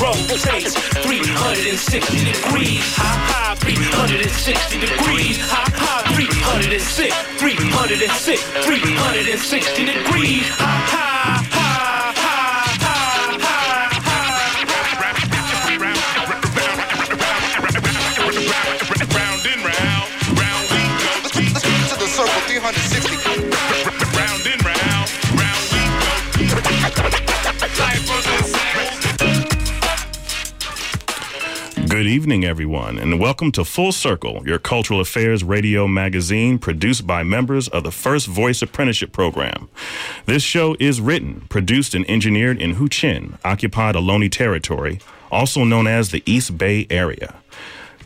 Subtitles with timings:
[0.00, 2.82] rotates 360 degrees.
[2.94, 5.38] High, high, 360 degrees.
[5.38, 10.48] High, high, 306, 306, 360 degrees.
[10.48, 11.07] High, high,
[32.08, 37.68] evening, everyone, and welcome to Full Circle, your cultural affairs radio magazine produced by members
[37.68, 39.68] of the First Voice Apprenticeship Program.
[40.24, 46.10] This show is written, produced, and engineered in Huichin, occupied Ohlone territory, also known as
[46.10, 47.34] the East Bay Area.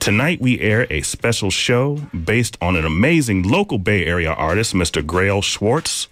[0.01, 5.01] Tonight, we air a special show based on an amazing local Bay Area artist, Mr.
[5.01, 6.09] Graal Swartz.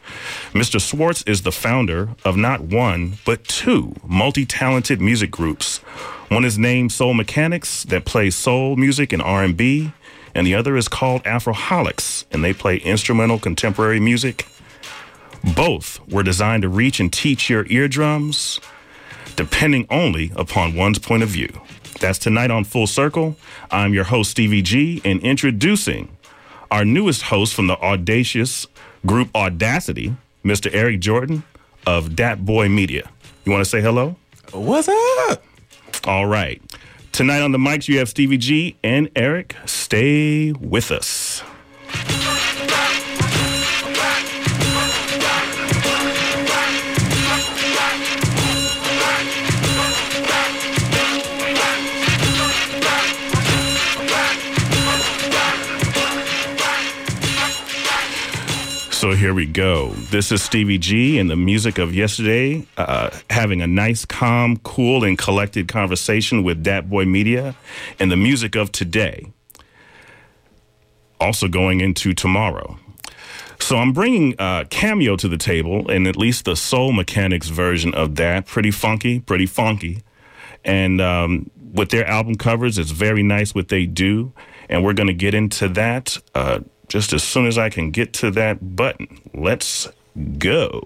[0.52, 0.80] Mr.
[0.80, 5.80] Swartz is the founder of not one, but two multi talented music groups.
[6.30, 9.90] One is named Soul Mechanix that plays soul music and R&B,
[10.32, 14.46] and the other is called Afroholics, and they play instrumental contemporary music.
[15.56, 18.60] Both were designed to reach and teach your eardrums,
[19.34, 21.52] depending only upon one's point of view.
[21.98, 23.34] That's tonight on Full Circle.
[23.72, 26.16] I'm your host, Stevie G, and introducing
[26.70, 28.68] our newest host from the audacious
[29.04, 30.14] group Audacity,
[30.44, 30.72] Mr.
[30.72, 31.42] Eric Jordan
[31.88, 33.10] of Dat Boy Media.
[33.44, 34.14] You want to say hello?
[34.52, 35.42] What's up?
[36.04, 36.62] All right.
[37.12, 39.56] Tonight on the mics, you have Stevie G and Eric.
[39.66, 41.42] Stay with us.
[59.20, 59.90] Here we go.
[59.90, 65.04] This is Stevie G and the music of yesterday, uh, having a nice, calm, cool,
[65.04, 67.54] and collected conversation with Dat Boy Media,
[67.98, 69.30] and the music of today.
[71.20, 72.78] Also going into tomorrow.
[73.58, 77.92] So I'm bringing uh, Cameo to the table, and at least the Soul Mechanix version
[77.92, 78.46] of that.
[78.46, 80.02] Pretty funky, pretty funky.
[80.64, 84.32] And um, with their album covers, it's very nice what they do.
[84.70, 88.12] And we're going to get into that uh, just as soon as I can get
[88.14, 89.20] to that button.
[89.32, 89.88] Let's
[90.38, 90.82] go.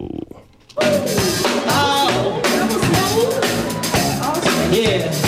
[4.70, 5.23] Yeah.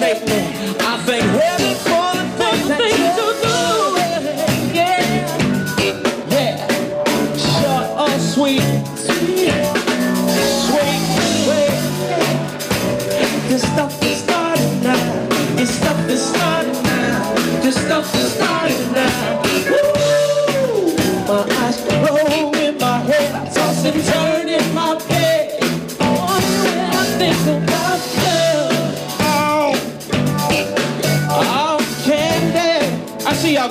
[0.00, 0.76] Fascinate me.
[0.80, 1.89] I thank heaven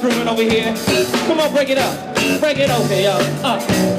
[0.09, 0.73] Grooving over here.
[1.27, 2.15] Come on, break it up.
[2.39, 3.21] Break it over, y'all.
[3.45, 3.98] Uh.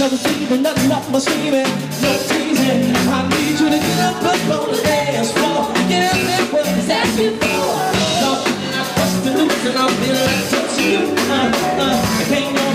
[0.00, 1.68] No teasing, nothing, nothing but scheming,
[2.00, 2.96] no teasing.
[3.12, 5.68] I need you to get up and on the dance floor.
[5.68, 7.68] Up and what is asking for?
[8.24, 11.04] No, I'm busting loose and I'm feeling like touching you.
[11.28, 11.52] Uh,
[11.84, 12.69] uh, if ain't nobody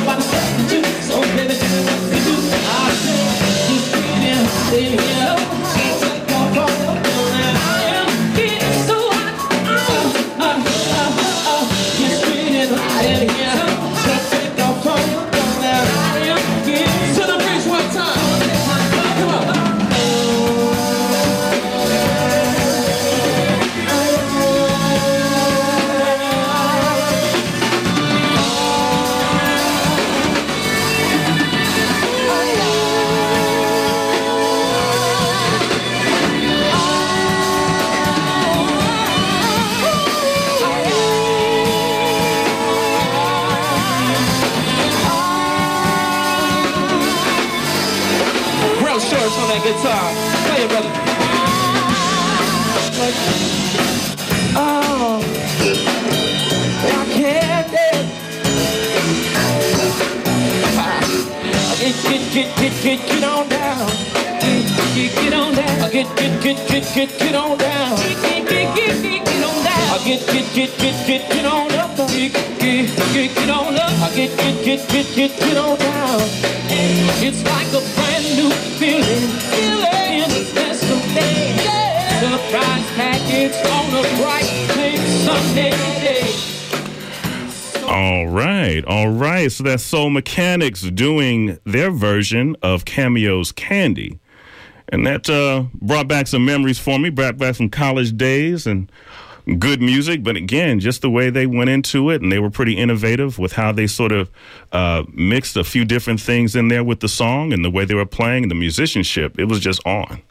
[89.56, 94.19] So that's Soul Mechanix doing their version of Cameo's Candy.
[94.90, 98.92] And that uh, brought back some memories for me, brought back some college days and
[99.57, 100.24] good music.
[100.24, 103.54] But again, just the way they went into it, and they were pretty innovative with
[103.54, 104.30] how they sort of
[104.74, 107.96] uh, mixed a few different things in there with the song and the way they
[107.96, 109.40] were playing, the musicianship.
[109.40, 110.22] It was just on.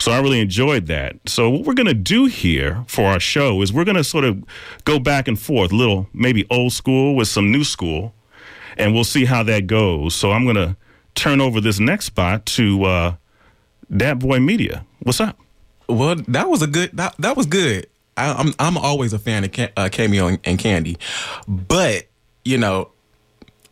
[0.00, 1.16] So I really enjoyed that.
[1.26, 4.24] So what we're going to do here for our show is we're going to sort
[4.24, 4.42] of
[4.84, 8.14] go back and forth, little maybe old school with some new school,
[8.76, 10.14] and we'll see how that goes.
[10.14, 10.76] So I'm going to
[11.14, 13.14] turn over this next spot to uh,
[13.94, 14.84] Dat Boy Media.
[15.00, 15.38] What's up?
[15.88, 16.90] Well, that was a good.
[16.96, 17.86] That, that was good.
[18.16, 20.98] I, I'm I'm always a fan of uh, Cameo and, and Candy,
[21.48, 22.06] but
[22.44, 22.90] you know,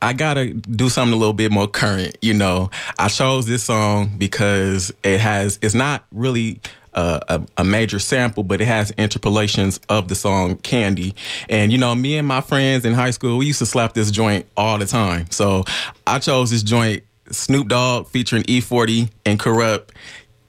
[0.01, 2.17] I gotta do something a little bit more current.
[2.23, 5.59] You know, I chose this song because it has.
[5.63, 6.61] It's not really.
[6.93, 11.15] A, a major sample, but it has interpolations of the song Candy.
[11.49, 14.11] And, you know, me and my friends in high school, we used to slap this
[14.11, 15.31] joint all the time.
[15.31, 15.65] So
[16.07, 19.91] I chose this joint, Snoop Dogg featuring E40 and Kurupt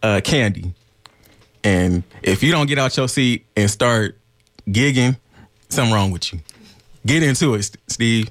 [0.02, 0.74] uh, Candy.
[1.64, 4.18] And if you don't get out your seat and start
[4.68, 5.18] gigging,
[5.70, 6.40] something wrong with you.
[7.06, 8.30] Get into it, Steve.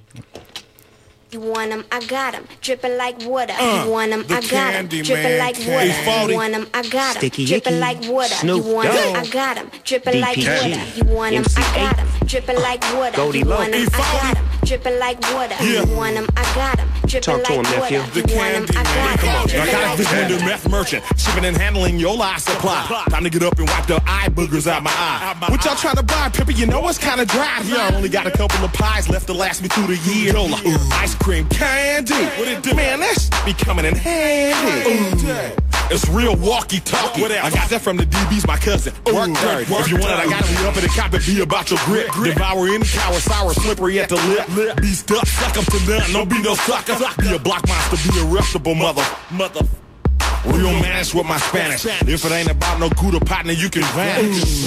[1.33, 3.53] You want 'em, I got 'em, dripping like water.
[3.53, 5.87] Uh, you want 'em, the I got 'em, Candy dripping like water.
[5.87, 8.35] You want 'em, I got 'em, Sticky dripping like water.
[8.35, 10.81] Snoop you want 'em, Dogg, I got 'em, dripping like water.
[10.97, 13.17] You want 'em, I got 'em, dripping like water.
[13.17, 13.59] Goldie you Loc.
[13.61, 15.55] want 'em, I got 'em, dripping like water.
[15.61, 15.85] Yeah.
[15.87, 18.03] You want 'em, I got 'em, dripping Talk to him, nephew.
[18.13, 19.47] The You want 'em, candy I got 'em, man.
[19.47, 20.47] dripping Narcotic like vendor, water.
[20.47, 23.05] meth merchant, shipping and handling your life supply.
[23.09, 25.37] Time to get up and wipe the eye boogers out my eye.
[25.49, 26.53] What y'all trying to buy, Pippa?
[26.53, 27.79] You know it's kind of dry here.
[27.79, 30.35] I only got a couple of pies left to last me through the year.
[30.93, 32.15] Ice cream candy.
[32.15, 32.75] What it do?
[32.75, 35.55] Man, that's be coming in handy.
[35.91, 37.25] It's real walkie-talkie.
[37.25, 38.95] I got that from the DB's, my cousin.
[39.07, 39.75] Work dirty.
[39.75, 40.61] If you want it, I got it.
[40.61, 42.07] We up in the cop and be about your grip.
[42.15, 44.49] Devour any cow sour, slippery at the lip.
[44.55, 44.81] lip.
[44.81, 46.13] Be stuck, suck up to none.
[46.13, 46.97] Don't be no sucker.
[47.21, 49.05] Be a block monster, be a reputable mother.
[49.31, 49.67] Mother.
[50.47, 51.85] Real manish with my Spanish.
[51.85, 54.65] If it ain't about no Gouda partner, you can vanish.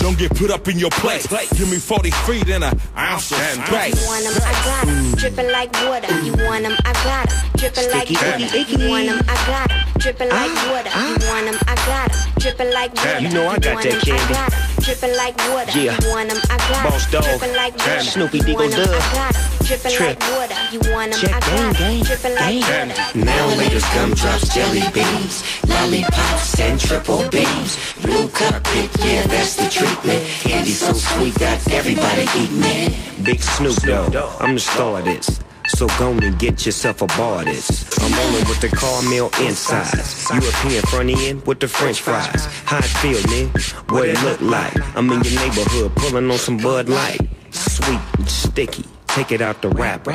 [0.00, 1.26] Don't get put up in your place.
[1.26, 4.06] Give me 40 feet and an ounce of You space.
[4.06, 5.18] want 'em, I got 'em, mm.
[5.18, 6.14] dripping like water.
[6.24, 8.44] You want 'em, I got 'em, dripping like Sticky, water.
[8.44, 8.82] icky, icky.
[8.82, 10.90] You want 'em, I got 'em, dripping like ah, water.
[10.94, 11.08] Ah.
[11.08, 13.18] You want 'em, I got 'em, dripping like water.
[13.20, 14.32] You know I got want that 'em, candy.
[14.34, 15.78] I got 'em, dripping like water.
[15.78, 15.96] Yeah.
[16.00, 17.24] You want 'em, I got 'em, Boss dog.
[17.24, 18.00] dripping like water.
[18.04, 19.57] Snoopy You Diggle Dub.
[19.68, 20.20] I dripping Trip.
[20.20, 20.54] like water.
[20.72, 22.88] You want 'em, Check I gang, got 'em, gang, dripping like gang.
[22.88, 23.18] water.
[23.18, 27.76] Now laters, gumdrops, jelly beans, lollipops, and triple beams.
[28.00, 30.24] Blue cup it, yeah, that's the treatment.
[30.42, 32.92] Candy so sweet, got everybody eating it.
[33.22, 35.38] Big Snoop Dogg, I'm the star of this.
[35.76, 37.84] So go and get yourself a bar of this.
[38.00, 40.30] I'm rolling with the caramel insides.
[40.32, 42.48] European front end with the french fries.
[42.64, 43.50] How it feel, man?
[43.90, 44.72] What it look like?
[44.96, 47.20] I'm in your neighborhood pulling on some Bud Light.
[47.50, 48.86] Sweet and sticky.
[49.18, 50.12] Take it out the wrapper.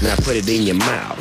[0.00, 1.18] Now put it in your mouth.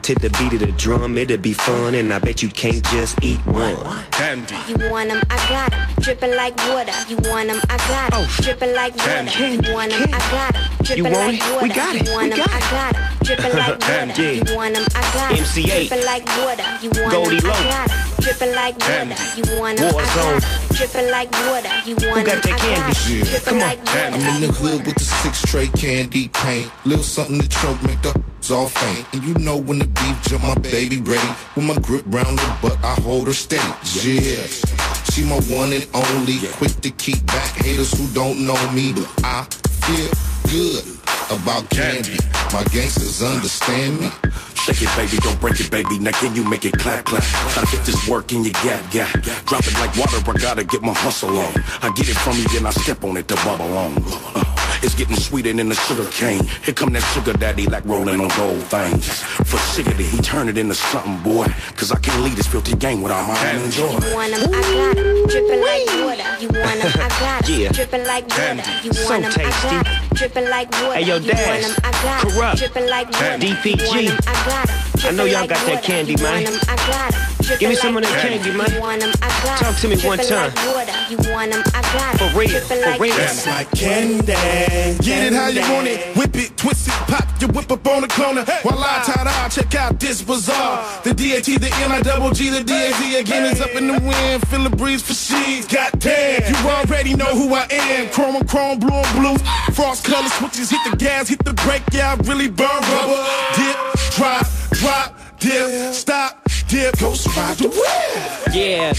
[0.00, 3.22] To the beat of the drum, it'll be fun, and I bet you can't just
[3.22, 3.76] eat one.
[4.12, 4.56] Candy.
[4.68, 5.80] You want 'em, I got 'em.
[6.00, 6.92] Drippin' like water.
[7.06, 8.20] You want 'em, I got 'em.
[8.24, 9.10] Oh, Drippin' like water.
[9.30, 9.68] Candy.
[9.68, 10.62] You want 'em, I got 'em.
[10.84, 11.62] Drippin' want like it?
[11.62, 11.74] We water.
[11.74, 12.06] got it.
[12.08, 12.70] You want We 'em, got I it.
[12.70, 13.02] got 'em.
[13.24, 13.86] Drippin' like water.
[13.86, 14.32] Candy.
[14.48, 15.36] You want 'em, I got 'em.
[15.36, 15.88] MC Eiht.
[15.90, 16.64] Drippin' like water.
[16.80, 17.64] You want 'em, Goldie I Loc.
[17.76, 17.98] got 'em.
[18.24, 19.16] Drippin' like water.
[19.36, 20.40] You want 'em, I Warzone.
[20.40, 20.73] got 'em.
[20.74, 21.70] Drippin' like water.
[21.86, 22.92] You want 'em, got that candy?
[22.92, 23.32] got 'em.
[23.32, 23.38] Yeah.
[23.40, 26.70] Come on, like I'm in the hood with the six tray candy paint.
[26.84, 29.06] Little something to choke, make the it's all faint.
[29.12, 31.28] And you know when the beef jump, my baby ready.
[31.54, 33.62] With my grip round her butt, I hold her steady.
[34.02, 34.46] Yeah.
[35.12, 36.38] She my one and only.
[36.58, 38.92] Quick to keep back haters who don't know me.
[38.92, 39.44] But I
[39.86, 40.10] feel
[40.50, 40.93] good
[41.30, 42.16] about candy.
[42.52, 44.10] My gangsters understand me.
[44.54, 45.98] Shake it, baby, don't break it, baby.
[45.98, 47.22] Now can you make it clap, clap?
[47.54, 49.12] Gotta get this work in your gap, gap.
[49.46, 51.52] Drop it like water, I gotta get my hustle on.
[51.82, 54.02] I get it from you, then I step on it to bubble on.
[54.34, 54.53] Uh,
[54.84, 56.44] it's getting sweeter than the sugar cane.
[56.62, 59.08] Here come that sugar daddy like rolling on gold things.
[59.48, 61.46] For shiggity, he turn it into something, boy.
[61.76, 63.90] Cause I can't lead this filthy game without my own enjoy.
[63.90, 65.26] You want 'em, I got 'em.
[65.26, 66.28] Drippin' like water.
[66.42, 67.60] You want 'em, I got 'em.
[67.60, 67.72] Yeah.
[67.72, 68.64] Drippin' like water.
[68.84, 69.68] You So want 'em, I tasty.
[69.68, 69.94] got 'em.
[70.14, 70.94] Drippin' like water.
[70.94, 71.48] Hey, yo, You Dash.
[71.48, 72.30] want 'em, I got 'em.
[72.30, 72.56] Kurupt.
[72.58, 73.38] Drippin' like water.
[73.38, 73.80] DPG.
[73.80, 74.76] You want 'em, I got 'em.
[74.76, 75.86] I know Drippin' y'all like got that water.
[75.86, 76.44] candy, You man.
[77.50, 77.60] Want 'em, I got 'em.
[77.60, 78.28] Give me Drippin' some of that water.
[78.28, 78.72] candy, man.
[78.74, 79.72] You want 'em, I got 'em.
[79.72, 80.52] Talk to me one time.
[80.54, 80.92] like water.
[81.10, 82.30] You want 'em, I got 'em.
[82.30, 83.16] For real, for real.
[83.16, 84.32] That's like candy.
[85.00, 86.16] Get it how you want it.
[86.16, 88.44] Whip it, twist it, pop your whip up on the corner.
[88.62, 90.84] While I tie dye, check out this bazaar.
[91.02, 94.46] The DAT, the NI double G, the DAZ again is up in the wind.
[94.48, 96.42] Feel the breeze for she's got damn.
[96.48, 98.08] You already know who I am.
[98.10, 99.36] Chrome and chrome, blue and blue.
[99.74, 101.82] Frost color switches, hit the gas, hit the brake.
[101.92, 103.24] Yeah, I really burn rubber.
[103.56, 103.76] Dip,
[104.16, 106.98] drop, drop, dip, stop, dip.
[106.98, 108.54] Ghost ride the whip.
[108.54, 108.92] Yeah,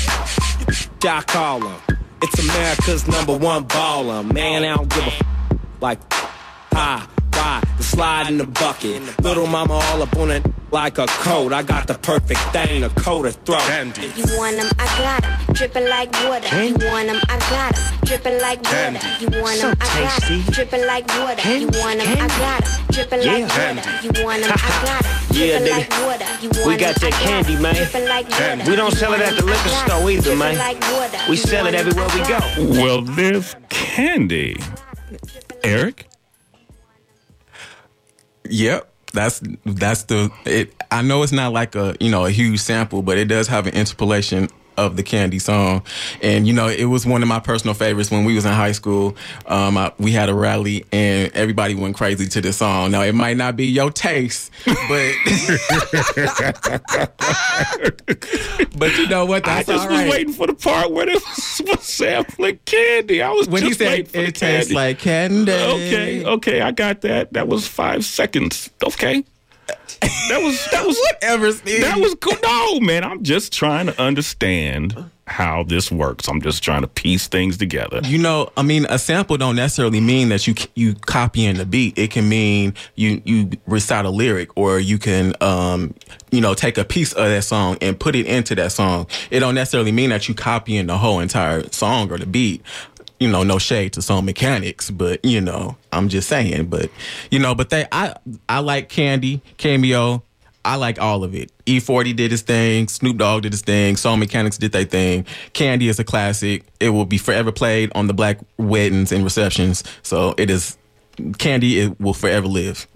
[0.99, 1.75] Doc Caller.
[2.21, 4.23] It's America's number one baller.
[4.33, 5.21] Man, I don't give a f-
[5.81, 5.99] like
[6.73, 7.61] hi, why?
[7.77, 9.01] The slide in the bucket.
[9.21, 11.53] Little mama all up on it like a coat.
[11.53, 13.61] I got the perfect thing to coat her throat.
[14.17, 15.53] You want 'em, I got 'em.
[15.53, 16.63] Drippin' like water.
[16.63, 17.83] You want 'em, I got 'em.
[18.05, 18.99] Drippin' like water.
[19.21, 20.41] You want 'em, I got 'em.
[20.51, 21.49] Drippin' like water.
[21.59, 22.85] You want 'em, I got 'em.
[22.91, 23.91] Drippin' like water.
[24.03, 25.14] You want 'em, I got 'em.
[25.35, 26.55] Yeah, Drippin' nigga.
[26.55, 27.75] like We got that candy, man.
[28.07, 28.67] Like.
[28.67, 30.57] We don't sell it at the liquor store either, man.
[30.57, 31.29] like.
[31.29, 32.39] We sell it everywhere we go.
[32.81, 34.57] Well, there's candy.
[35.63, 36.07] Eric?
[38.49, 38.91] Yep.
[39.13, 43.01] That's that's the it I know it's not like a you know a huge sample,
[43.01, 45.83] but it does have an interpolation of the candy song.
[46.21, 48.73] And you know, it was one of my personal favorites when we was in high
[48.73, 49.15] school.
[49.47, 52.91] Um I, we had a rally and everybody went crazy to this song.
[52.91, 54.85] Now it might not be your taste, but
[58.77, 59.47] But you know what?
[59.47, 60.09] I That's just all was right.
[60.09, 63.21] waiting for the part where it was, was sampling candy.
[63.21, 65.51] I was when he just said waiting for the it tastes like candy.
[65.51, 67.33] Okay, okay, I got that.
[67.33, 68.69] That was five seconds.
[68.83, 69.23] Okay.
[70.29, 71.51] That was that was whatever.
[71.51, 71.81] Steve.
[71.81, 72.33] That was cool.
[72.43, 74.95] No, man, I'm just trying to understand
[75.27, 76.27] how this works.
[76.27, 77.99] I'm just trying to piece things together.
[78.03, 81.97] You know, I mean, a sample don't necessarily mean that you you copying the beat.
[81.97, 85.93] It can mean you you recite a lyric, or you can um
[86.31, 89.07] you know take a piece of that song and put it into that song.
[89.31, 92.61] It don't necessarily mean that you copying the whole entire song or the beat.
[93.19, 96.67] You know, no shade to song mechanics, but you know, I'm just saying.
[96.67, 96.89] But
[97.31, 98.15] you know, but they I
[98.49, 100.23] I like Candy Cameo.
[100.65, 101.51] I like all of it.
[101.67, 102.87] E40 did his thing.
[102.87, 103.95] Snoop Dogg did his thing.
[103.97, 105.27] Soul Mechanix did their thing.
[105.53, 106.65] Candy is a classic.
[106.79, 109.83] It will be forever played on the black weddings and receptions.
[110.01, 110.75] So it is
[111.37, 111.81] Candy.
[111.81, 112.87] It will forever live.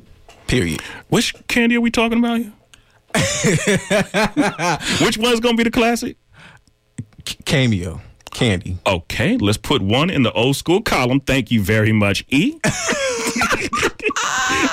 [0.48, 0.82] Period.
[1.10, 2.52] Which candy are we talking about here?
[5.06, 6.18] Which one's gonna be the classic?
[7.46, 8.02] Cameo.
[8.30, 8.78] Candy.
[8.86, 11.20] Okay, let's put one in the old school column.
[11.20, 12.60] Thank you very much, E.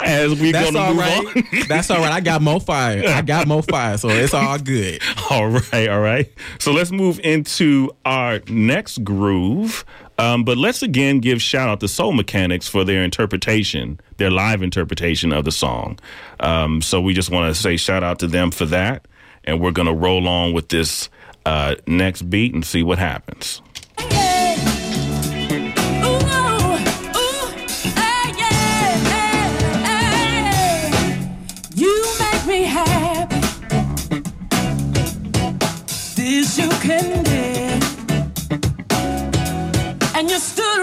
[0.05, 1.37] As we That's gonna all move right.
[1.37, 1.45] on.
[1.69, 2.13] That's all right.
[2.13, 3.03] I got more fire.
[3.07, 3.99] I got more fire.
[3.99, 5.01] So it's all good.
[5.31, 6.33] All right, all right.
[6.61, 9.85] So let's move into our next groove.
[10.19, 14.63] Um, but let's again give shout out to Soul Mechanix for their interpretation, their live
[14.63, 15.99] interpretation of the song.
[16.39, 19.09] Um, so we just want to say shout out to them for that.
[19.45, 21.09] And we're going to roll on with this
[21.47, 23.63] uh, next beat and see what happens.
[31.75, 33.41] You make me happy.
[36.17, 37.83] This you can get.
[40.17, 40.76] And you stood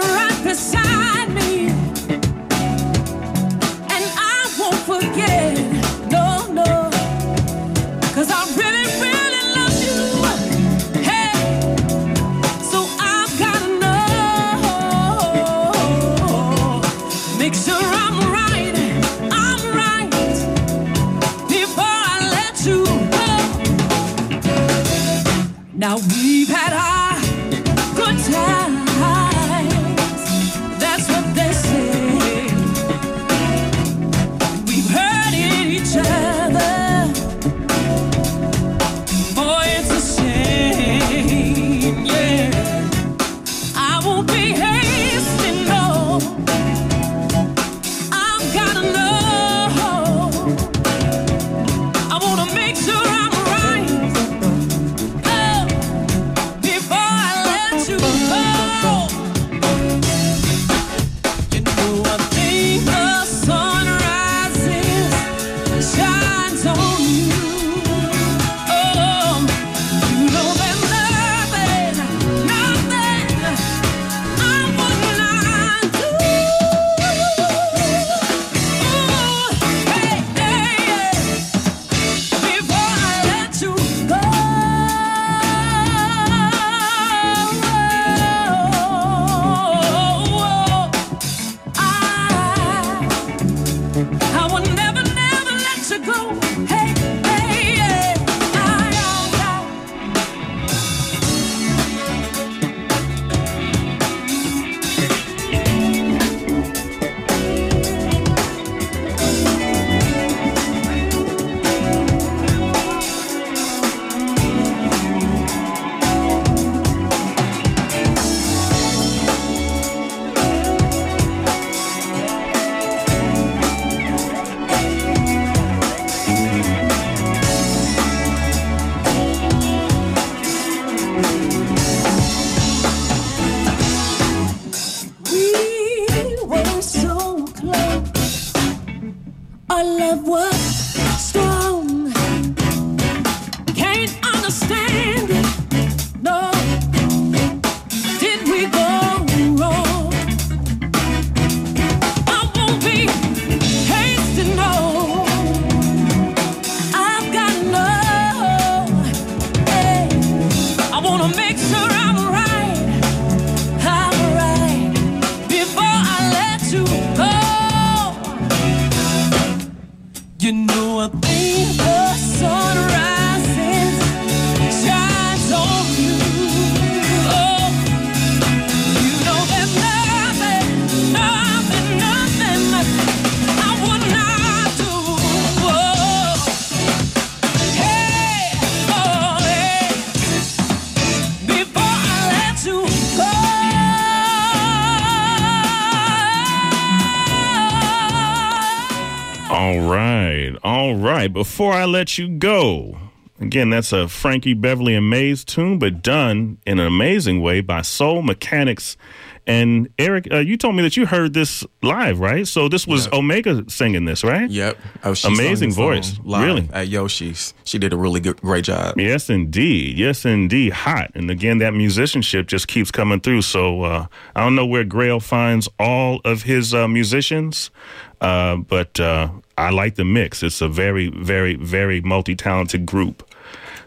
[201.34, 202.96] Before I let you go,
[203.40, 207.82] again, that's a Frankie Beverly and Maze tune, but done in an amazing way by
[207.82, 208.96] Soul Mechanix.
[209.44, 212.46] And Eric, uh, you told me that you heard this live, right?
[212.46, 214.48] So this was Omega singing this, right?
[214.48, 214.78] Yep.
[215.02, 216.68] Oh, amazing voice, really.
[216.72, 218.96] At Yoshi's, she did a really good, great job.
[218.96, 219.98] Yes, indeed.
[219.98, 220.72] Yes, indeed.
[220.72, 221.10] Hot.
[221.16, 223.42] And again, that musicianship just keeps coming through.
[223.42, 227.72] So uh, I don't know where Graal finds all of his uh, musicians,
[228.20, 230.42] uh, but uh, I like the mix.
[230.42, 233.28] It's a very, very, very multi talented group.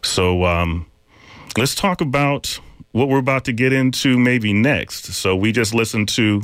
[0.01, 0.85] So um,
[1.57, 2.59] let's talk about
[2.91, 5.13] what we're about to get into maybe next.
[5.13, 6.43] So we just listened to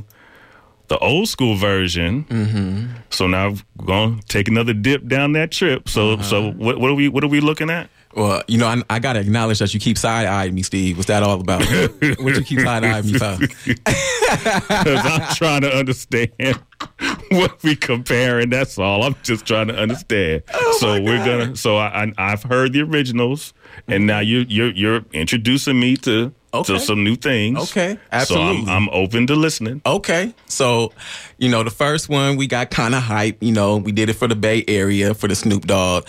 [0.87, 2.25] the old school version.
[2.25, 2.97] Mm-hmm.
[3.09, 5.87] So now we're going to take another dip down that trip.
[5.89, 7.89] So so what, what are we what are we looking at?
[8.15, 10.97] Well, you know, I, I got to acknowledge that you keep side eyeing me, Steve.
[10.97, 11.61] What's that all about?
[12.19, 13.37] what you keep side eyeing me for?
[13.39, 16.59] Because I'm trying to understand
[17.31, 18.49] what we comparing.
[18.49, 19.03] That's all.
[19.03, 20.43] I'm just trying to understand.
[20.55, 21.55] Oh so we're gonna.
[21.55, 23.53] So I, I I've heard the originals,
[23.87, 26.73] and now you you're you're introducing me to Okay.
[26.73, 27.57] to some new things.
[27.71, 28.65] Okay, absolutely.
[28.65, 29.81] So I'm I'm open to listening.
[29.85, 30.33] Okay.
[30.45, 30.91] So,
[31.37, 33.41] you know, the first one we got kind of hype.
[33.41, 36.05] You know, we did it for the Bay Area for the Snoop Dogg.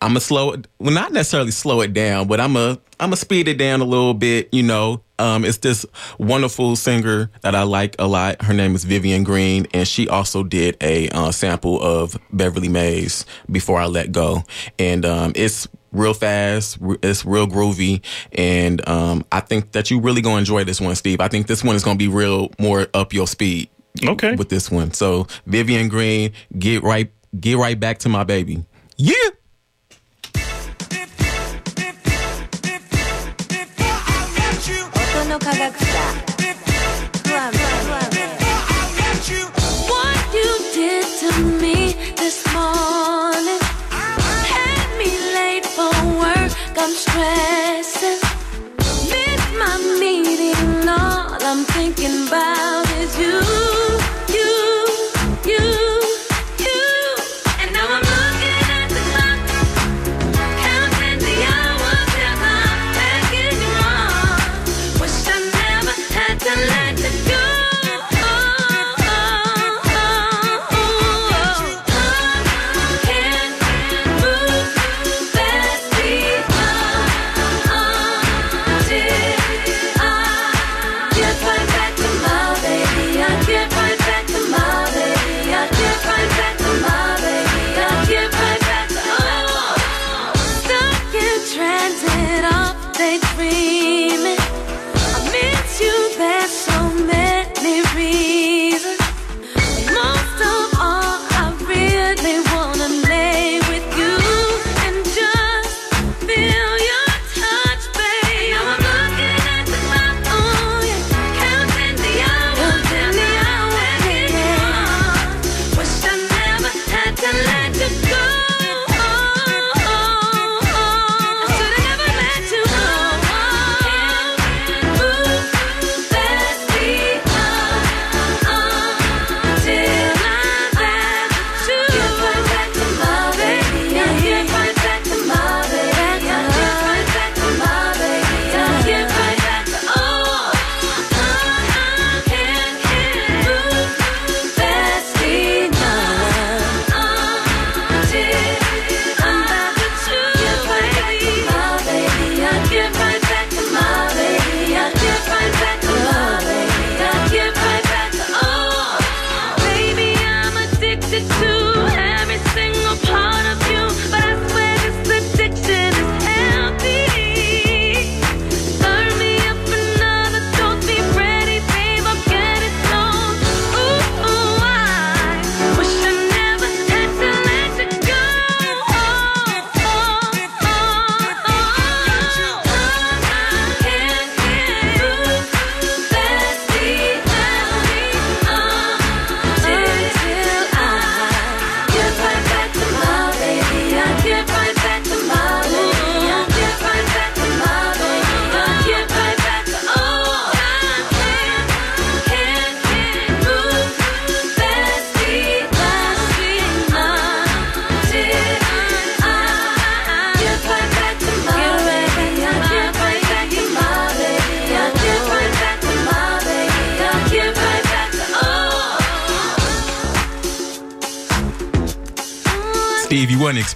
[0.00, 3.16] I'm gonna slow it, well, not necessarily slow it down, but I'm a I'm gonna
[3.16, 4.48] speed it down a little bit.
[4.52, 5.84] You know, um, it's this
[6.18, 8.42] wonderful singer that I like a lot.
[8.42, 13.26] Her name is Vivian Green, and she also did a uh, sample of Beverly Maze
[13.50, 14.44] "Before I Let Go,"
[14.78, 16.78] and um, it's real fast.
[17.02, 21.20] It's real groovy, and um, I think that you really gonna enjoy this one, Steve.
[21.20, 23.68] I think this one is gonna be real more up your speed.
[24.04, 24.92] Okay, with this one.
[24.92, 28.64] So Vivian Green, get right, get right back to my baby.
[28.96, 29.14] Yeah.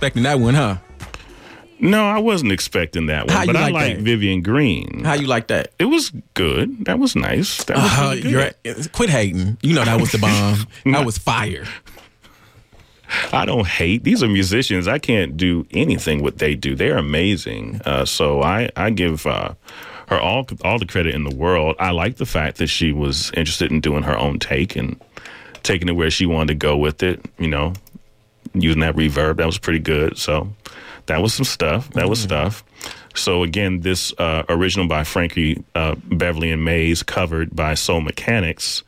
[0.03, 0.79] Expecting that one, huh?
[1.79, 4.03] No, I wasn't expecting that one, How you but I like like that?
[4.03, 5.05] Vivian Green.
[5.05, 5.73] How you like that?
[5.79, 6.87] It was good.
[6.87, 7.63] That was nice.
[7.65, 8.55] That was Uh, really good.
[8.65, 9.59] you're quit hating.
[9.63, 10.67] You know that was the bomb.
[10.93, 11.65] that was fire.
[13.33, 14.03] I don't hate.
[14.03, 14.89] These are musicians.
[14.89, 16.75] I can't do anything what they do.
[16.75, 17.81] They're amazing.
[17.85, 19.55] Uh, so I I give uh,
[20.09, 21.77] her all all the credit in the world.
[21.79, 25.01] I like the fact that she was interested in doing her own take and
[25.63, 27.21] taking it where she wanted to go with it.
[27.39, 27.75] You know,
[28.55, 29.37] using that reverb.
[29.37, 30.19] That was pretty good.
[30.19, 30.53] So
[31.07, 31.91] that was some stuff.
[31.91, 32.65] That was stuff.
[33.15, 38.83] So again, this uh, original by Frankie uh, Beverly and Maze, covered by Soul Mechanix,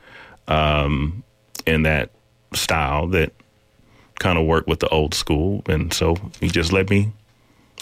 [0.48, 1.22] um,
[1.66, 2.10] in that
[2.54, 3.32] style that
[4.18, 7.12] kind of worked with the old school, and so he just let me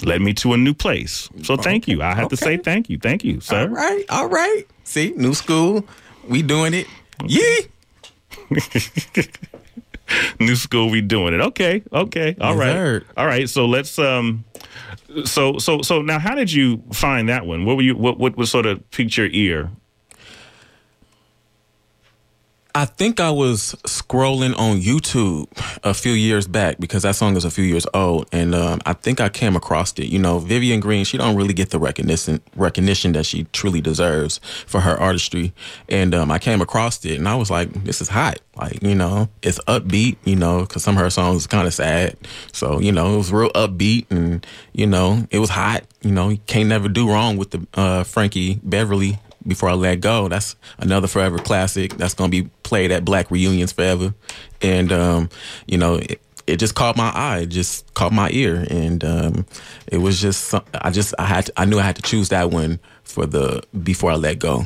[0.02, 1.28] led me to a new place.
[1.42, 2.02] So thank you.
[2.02, 3.62] I have to say thank you, thank you, sir.
[3.62, 4.64] All right, all right.
[4.84, 5.86] See, new school,
[6.26, 6.86] we doing it.
[7.26, 7.58] Yeah.
[10.40, 11.40] new school we doing it.
[11.40, 14.44] Okay okay all right, all right so let's um
[15.25, 17.64] so so so now how did you find that one?
[17.64, 19.70] What were you what what was sort of piqued your ear
[22.74, 25.46] I think I was scrolling on YouTube
[25.85, 28.94] a few years back because that song is a few years old, and um, I
[28.94, 30.06] think I came across it.
[30.06, 34.40] You know, Vivian Green, she don't really get the recognition recognition that she truly deserves
[34.66, 35.52] for her artistry,
[35.90, 38.38] and um, I came across it, and I was like, this is hot.
[38.56, 40.16] Like, you know, it's upbeat.
[40.24, 42.16] You know, because some of her songs kind of sad,
[42.52, 45.85] so you know, it was real upbeat, and you know, it was hot.
[46.00, 50.00] You know, you can't never do wrong with the uh, Frankie Beverly before I let
[50.00, 50.28] go.
[50.28, 51.94] That's another forever classic.
[51.96, 54.14] That's gonna be played at black reunions forever.
[54.61, 55.28] And um,
[55.66, 59.46] you know, it, it just caught my eye, it just caught my ear, and um,
[59.87, 62.50] it was just I just I had to, I knew I had to choose that
[62.50, 64.64] one for the before I let go.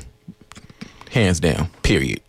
[1.11, 1.69] Hands down.
[1.83, 2.21] Period.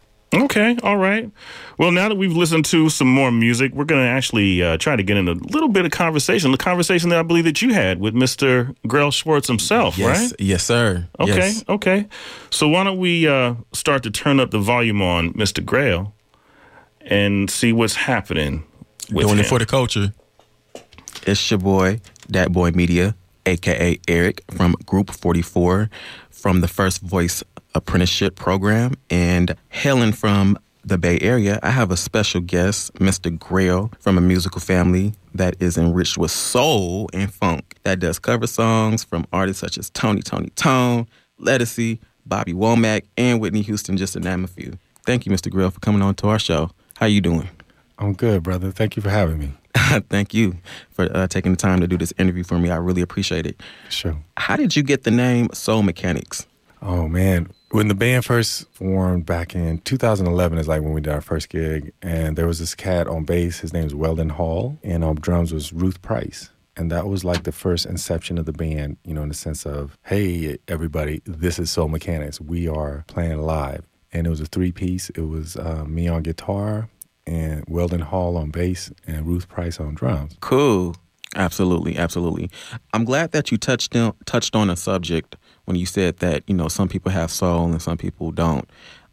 [0.43, 1.29] Okay all right
[1.77, 4.95] well now that we've listened to some more music we're going to actually uh, try
[4.95, 7.73] to get in a little bit of conversation the conversation that i believe that you
[7.73, 11.07] had with mr Graal Swartz himself Yes, right yes, sir.
[11.19, 11.63] Okay, Yes.
[11.69, 12.07] okay.
[12.49, 15.63] So why don't we uh, start to turn up the volume on Mr.
[15.63, 16.13] Graal
[17.01, 18.63] and see what's happening
[19.11, 19.45] with Doing him.
[19.45, 20.13] it for the culture.
[21.25, 23.15] It's your boy, Dat Boy Media,
[23.47, 25.89] aka Eric from Group 44
[26.29, 28.93] from the First Voice Apprenticeship Program.
[29.09, 33.35] And hailing from the Bay Area, I have a special guest, Mr.
[33.37, 38.47] Graal, from a musical family that is enriched with soul and funk that does cover
[38.47, 41.07] songs from artists such as Tony Toni Toné,
[41.39, 44.77] Lettucey, Bobby Womack, and Whitney Houston, just to name a few.
[45.05, 45.51] Thank you, Mr.
[45.51, 46.71] Graal, for coming on to our show.
[46.95, 47.49] How you doing?
[47.97, 48.71] I'm good, brother.
[48.71, 49.53] Thank you for having me.
[50.09, 50.57] Thank you
[50.89, 52.69] for uh, taking the time to do this interview for me.
[52.69, 53.61] I really appreciate it.
[53.89, 54.17] Sure.
[54.37, 56.45] How did you get the name Soul Mechanix?
[56.81, 61.11] Oh man, when the band first formed back in 2011 is like when we did
[61.11, 63.59] our first gig, and there was this cat on bass.
[63.59, 66.49] His name was Weldon Hall, and on drums was Ruth Price.
[66.77, 69.65] And that was like the first inception of the band, you know, in the sense
[69.65, 72.39] of, hey, everybody, this is Soul Mechanix.
[72.39, 73.83] We are playing live.
[74.13, 75.09] And it was a three piece.
[75.09, 76.87] It was uh, me on guitar,
[77.27, 80.35] and Weldon Hall on bass, and Ruth Price on drums.
[80.39, 80.95] Cool.
[81.35, 82.49] Absolutely, absolutely.
[82.93, 85.35] I'm glad that you touched on, touched on a subject
[85.65, 88.67] when you said that you know some people have soul and some people don't.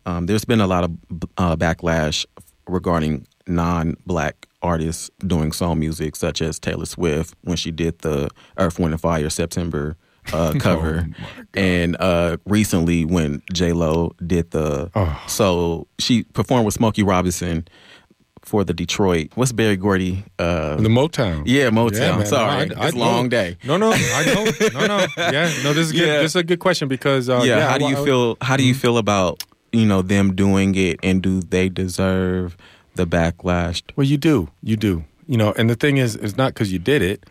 [0.06, 0.92] Um, there's been a lot of
[1.36, 2.24] uh, backlash
[2.66, 8.78] regarding non-black artists doing soul music, such as Taylor Swift when she did the Earth,
[8.78, 9.96] Wind, and Fire September
[10.32, 11.06] uh, cover,
[11.54, 14.90] and uh, recently when J Lo did the
[15.26, 17.66] so she performed with Smokey Robinson
[18.44, 19.28] for the Detroit.
[19.34, 20.24] What's Berry Gordy?
[20.38, 21.42] Uh, The Motown.
[21.46, 22.18] Yeah, Motown.
[22.18, 22.26] man.
[22.26, 23.56] Sorry, I- I it's a long day.
[23.64, 24.74] No, no, I don't.
[24.74, 25.06] No, no.
[25.16, 25.72] Yeah, no.
[25.72, 26.06] This is good.
[26.08, 26.18] Yeah.
[26.22, 27.68] This is a good question because uh, yeah, yeah.
[27.70, 28.36] How do you I- I- feel?
[28.42, 32.56] How do you feel about you know them doing it, and do they deserve
[32.94, 33.82] the backlash?
[33.96, 34.48] Well, you do.
[34.62, 35.04] You do.
[35.26, 37.24] You know, and the thing is, it's not because you did it.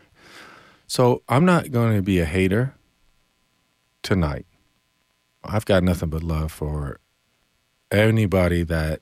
[0.88, 2.74] So I'm not going to be a hater
[4.02, 4.46] tonight.
[5.44, 7.00] I've got nothing but love for
[7.92, 9.02] anybody that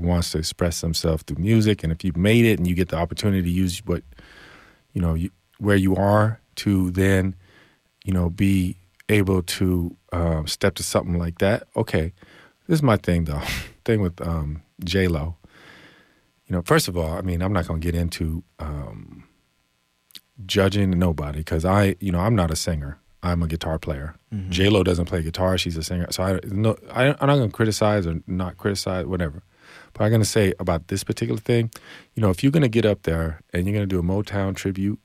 [0.00, 1.82] wants to express themselves through music.
[1.82, 4.02] And if you've made it and you get the opportunity to use what,
[4.92, 7.34] you know, you, where you are to then,
[8.04, 8.76] you know, be
[9.08, 11.68] able to um, step to something like that.
[11.76, 12.12] Okay,
[12.66, 13.42] this is my thing though.
[13.84, 15.36] thing with um, J Lo.
[16.46, 19.24] You know, first of all, I mean, I'm not going to get into um,
[20.46, 22.98] judging nobody because I, you know, I'm not a singer.
[23.22, 24.16] I'm a guitar player.
[24.48, 26.06] J Lo doesn't play guitar; she's a singer.
[26.10, 29.42] So I, no, I, I'm not going to criticize or not criticize, whatever.
[29.92, 31.70] But I'm going to say about this particular thing,
[32.14, 34.02] you know, if you're going to get up there and you're going to do a
[34.02, 34.98] Motown tribute,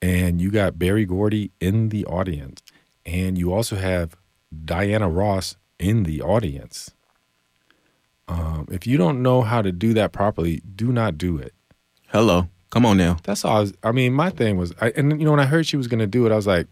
[0.00, 2.60] and you got Berry Gordy in the audience,
[3.06, 4.16] and you also have
[4.64, 6.90] Diana Ross in the audience.
[8.28, 11.54] Um, if you don't know how to do that properly, do not do it.
[12.08, 13.18] Hello, come on now.
[13.22, 13.56] That's all.
[13.56, 15.76] I, was, I mean, my thing was, I, and you know, when I heard she
[15.76, 16.66] was going to do it, I was like,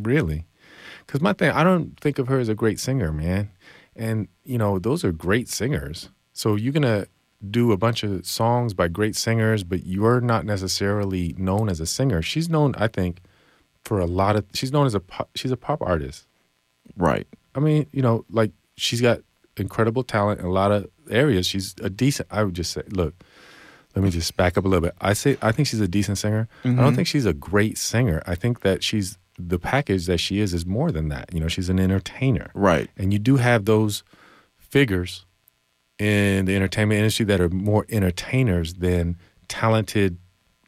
[0.00, 0.44] really?
[1.06, 3.50] Because my thing, I don't think of her as a great singer, man.
[3.94, 6.08] And you know, those are great singers.
[6.34, 7.06] So you're gonna
[7.50, 11.86] do a bunch of songs by great singers, but you're not necessarily known as a
[11.86, 12.20] singer.
[12.22, 13.20] She's known, I think,
[13.84, 14.44] for a lot of.
[14.52, 16.26] She's known as a pop, she's a pop artist.
[16.96, 17.26] Right.
[17.54, 19.20] I mean, you know, like she's got
[19.56, 21.46] incredible talent in a lot of areas.
[21.46, 22.28] She's a decent.
[22.30, 23.14] I would just say, look,
[23.94, 24.94] let me just back up a little bit.
[25.00, 26.48] I say I think she's a decent singer.
[26.64, 26.96] I don't Mhm.
[26.96, 28.22] think she's a great singer.
[28.26, 31.32] I think that she's the package that she is is more than that.
[31.32, 32.50] You know, she's an entertainer.
[32.54, 32.88] Right.
[32.96, 34.02] And you do have those
[34.58, 35.26] figures
[35.98, 39.16] in the entertainment industry that are more entertainers than
[39.48, 40.18] talented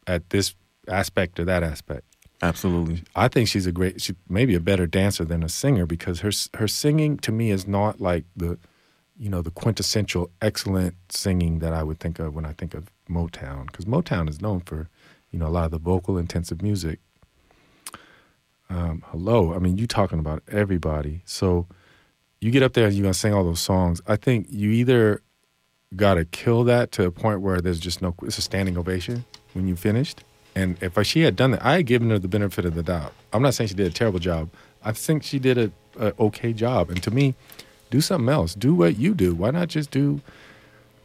[0.05, 0.55] at this
[0.87, 2.03] aspect or that aspect.
[2.41, 3.03] Absolutely.
[3.15, 6.31] I think she's a great, she maybe a better dancer than a singer because her
[6.55, 8.59] her singing to me is not like the,
[9.17, 12.91] you know, the quintessential excellent singing that I would think of when I think of
[13.09, 14.87] Motown because Motown is known for,
[15.31, 16.99] you know, a lot of the vocal intensive music.
[18.69, 21.21] Um, hello, I mean, you talking about everybody.
[21.25, 21.67] So
[22.39, 24.01] you get up there and you're gonna sing all those songs.
[24.07, 25.21] I think you either
[25.95, 29.25] got to kill that to a point where there's just no, it's a standing ovation
[29.53, 30.23] when you finished.
[30.55, 33.13] And if she had done that, I had given her the benefit of the doubt.
[33.31, 34.49] I'm not saying she did a terrible job.
[34.83, 36.89] I think she did a, a okay job.
[36.89, 37.35] And to me,
[37.89, 38.53] do something else.
[38.55, 39.35] Do what you do.
[39.35, 40.19] Why not just do,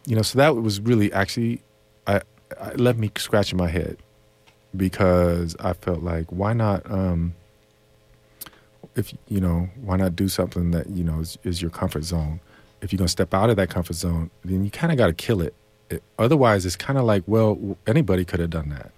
[0.06, 0.22] you know?
[0.22, 1.60] So that was really actually,
[2.06, 2.22] I,
[2.60, 3.98] I left me scratching my head
[4.76, 7.34] because I felt like why not, um,
[8.96, 12.40] if you know, why not do something that you know is, is your comfort zone?
[12.80, 15.12] If you're gonna step out of that comfort zone, then you kind of got to
[15.12, 15.54] kill it.
[15.90, 16.02] it.
[16.18, 18.90] Otherwise, it's kind of like, well, anybody could have done that.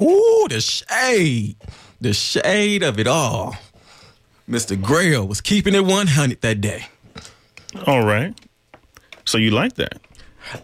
[0.00, 1.56] Ooh, the shade,
[2.00, 3.56] the shade of it all.
[4.48, 4.80] Mr.
[4.80, 6.86] Graal was keeping it 100 that day.
[7.86, 8.34] All right.
[9.24, 10.00] So you like that?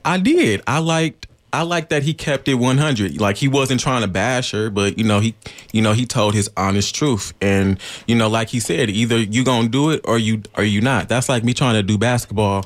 [0.04, 0.62] I did.
[0.66, 1.26] I liked.
[1.54, 3.20] I like that he kept it 100.
[3.20, 5.34] Like he wasn't trying to bash her, but you know he,
[5.72, 9.44] you know he told his honest truth, and you know like he said, either you
[9.44, 11.08] gonna do it or you or you not.
[11.08, 12.64] That's like me trying to do basketball,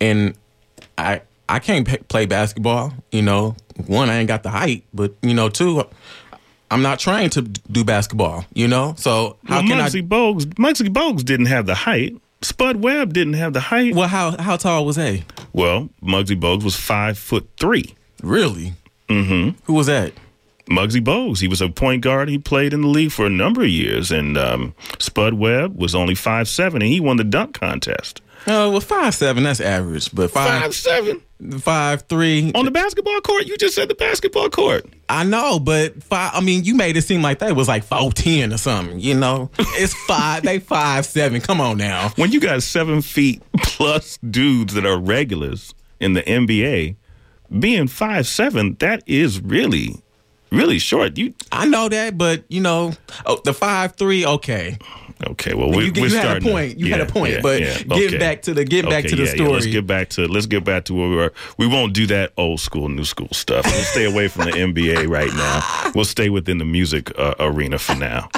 [0.00, 0.34] and
[0.96, 2.94] I I can't p- play basketball.
[3.10, 5.82] You know, one I ain't got the height, but you know two.
[6.72, 8.94] I'm not trained to do basketball, you know.
[8.96, 12.16] So how well, can Muggsy Bogues, Muggsy Bogues didn't have the height.
[12.42, 13.94] Spud Webb didn't have the height.
[13.94, 15.24] Well, how how tall was he?
[15.52, 17.96] Well, Muggsy Bogues was five foot three.
[18.22, 18.74] Really?
[19.08, 19.58] Mm-hmm.
[19.64, 20.12] Who was that?
[20.70, 21.40] Muggsy Bogues.
[21.40, 22.28] He was a point guard.
[22.28, 24.12] He played in the league for a number of years.
[24.12, 28.22] And um, Spud Webb was only five seven, and he won the dunk contest.
[28.46, 31.20] Oh well, five seven that's average, but five Five seven
[31.58, 33.46] five three on the basketball court.
[33.46, 34.86] You just said the basketball court.
[35.08, 36.32] I know, but five.
[36.34, 38.98] I mean, you made it seem like that was like four ten or something.
[38.98, 40.42] You know, it's five.
[40.42, 41.40] they five seven.
[41.42, 42.10] Come on now.
[42.16, 46.96] When you got seven feet plus dudes that are regulars in the NBA,
[47.58, 50.02] being five seven, that is really,
[50.50, 51.18] really short.
[51.18, 52.92] You I know that, but you know,
[53.26, 54.24] oh, the five three.
[54.24, 54.78] Okay,
[55.28, 55.54] okay?
[55.54, 56.78] Well, we, You- you had a to- point.
[56.78, 58.18] You had a point, but getting okay.
[58.18, 60.46] back to the- getting back Okay, to the yeah, yeah, let's get back to let's
[60.46, 61.32] get back to where we were.
[61.58, 63.64] We won't do that old school, new school stuff.
[63.66, 65.92] We'll stay away from the NBA right now.
[65.94, 68.28] We'll stay within the music uh, arena for now.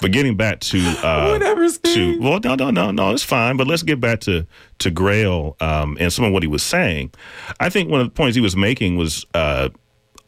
[0.00, 3.56] But getting back to uh, Whatever, to well, no, no, no, no, it's fine.
[3.56, 4.46] But let's get back to
[4.78, 7.12] to Graal um, and some of what he was saying.
[7.58, 9.68] I think one of the points he was making was uh,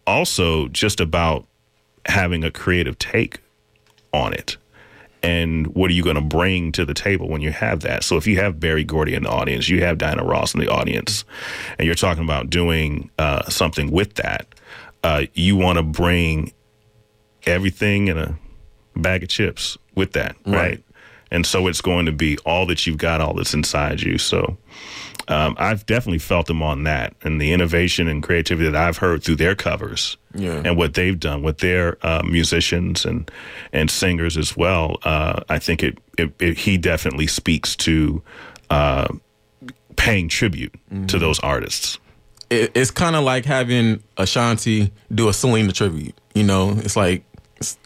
[0.06, 1.46] also just about
[2.06, 3.40] having a creative take
[4.12, 4.56] on it.
[5.22, 8.02] And what are you going to bring to the table when you have that?
[8.02, 10.68] So if you have Berry Gordy in the audience, you have Diana Ross in the
[10.68, 11.24] audience,
[11.78, 14.52] and you're talking about doing uh, something with that,
[15.04, 16.52] uh, you want to bring
[17.44, 18.36] everything in a
[18.96, 20.56] bag of chips with that, right?
[20.56, 20.84] Right.
[21.30, 24.18] And so it's going to be all that you've got, all that's inside you.
[24.18, 24.58] So
[25.28, 29.22] um, I've definitely felt them on that and the innovation and creativity that I've heard
[29.22, 30.62] through their covers Yeah.
[30.64, 33.30] and what they've done with their uh, musicians and
[33.72, 34.96] and singers as well.
[35.04, 38.22] Uh, I think it, it, it he definitely speaks to
[38.70, 39.08] uh,
[39.96, 40.74] paying tribute
[41.08, 41.98] to those artists.
[42.50, 46.14] it, it's kind of like having Ashanti do a Selena tribute.
[46.34, 47.24] You know, it's like
[47.58, 47.78] it's,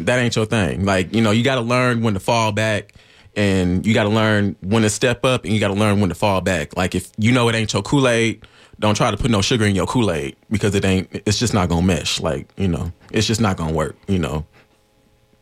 [0.00, 0.84] that ain't your thing.
[0.84, 2.92] Like you know, you got to learn when to fall back,
[3.36, 6.08] and you got to learn when to step up, and you got to learn when
[6.08, 6.76] to fall back.
[6.76, 8.46] Like if you know it ain't your Kool Aid,
[8.78, 11.08] don't try to put no sugar in your Kool Aid because it ain't.
[11.26, 12.20] It's just not gonna mesh.
[12.20, 13.96] Like you know, it's just not gonna work.
[14.06, 14.46] You know.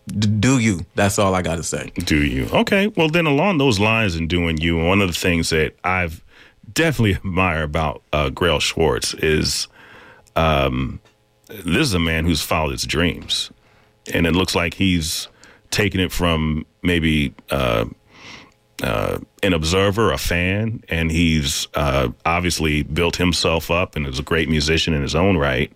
[0.08, 0.86] Do you?
[0.94, 1.90] That's all I got to say.
[1.96, 2.46] Do you?
[2.52, 2.86] Okay.
[2.96, 6.24] Well, then along those lines and doing you, one of the things that I've
[6.72, 9.66] definitely admire about uh, Graal Swartz is
[10.36, 11.00] um,
[11.48, 13.50] this is a man who's followed his dreams.
[14.12, 15.26] And it looks like he's
[15.70, 17.84] taken it from maybe uh,
[18.82, 24.22] uh, an observer, a fan, and he's uh, obviously built himself up and is a
[24.22, 25.72] great musician in his own right.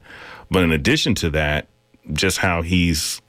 [0.50, 1.68] But in addition to that,
[2.12, 3.22] just how he's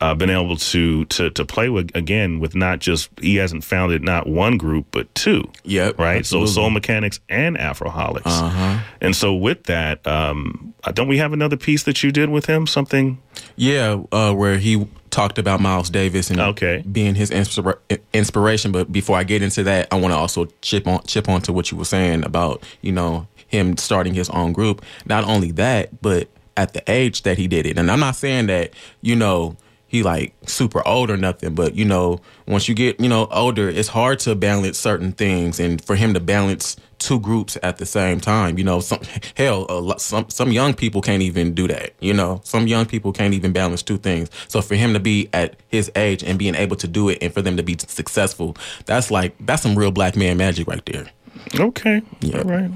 [0.00, 4.02] uh, been able to to to play with again with not just he hasn't founded
[4.04, 5.50] not one group but two.
[5.64, 6.18] Yep, Right.
[6.18, 6.48] absolutely.
[6.48, 8.22] So Soul Mechanix and Afroholics.
[8.26, 8.78] Uh-huh.
[9.00, 12.46] And so with that, um, uh, don't we have another piece that you did with
[12.46, 12.68] him?
[12.68, 13.20] Something.
[13.56, 16.82] Yeah, uh, where he talked about Miles Davis and Okay.
[16.90, 17.78] being his inspira-
[18.12, 18.72] inspiration.
[18.72, 21.70] But before I get into that, I want to also chip on chip onto what
[21.70, 24.84] you were saying about you know him starting his own group.
[25.06, 28.46] Not only that, but at the age that he did it, and I'm not saying
[28.48, 29.56] that you know
[29.88, 33.68] he like super old or nothing, but you know once you get you know older,
[33.68, 37.86] it's hard to balance certain things, and for him to balance two groups at the
[37.86, 39.00] same time, you know, some
[39.36, 41.92] hell, a lot, some some young people can't even do that.
[42.00, 44.30] You know, some young people can't even balance two things.
[44.48, 47.32] So for him to be at his age and being able to do it, and
[47.32, 51.10] for them to be successful, that's like that's some real black man magic right there.
[51.58, 52.02] Okay.
[52.20, 52.38] yeah.
[52.38, 52.70] All right.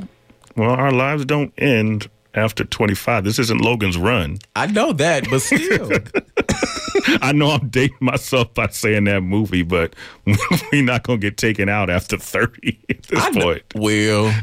[0.57, 3.25] Well, our lives don't end after 25.
[3.25, 4.39] This isn't Logan's Run.
[4.55, 5.91] I know that, but still.
[7.23, 9.95] I know I'm dating myself by saying that movie, but
[10.73, 13.63] we're not going to get taken out after 30 at this point.
[13.75, 14.35] Well,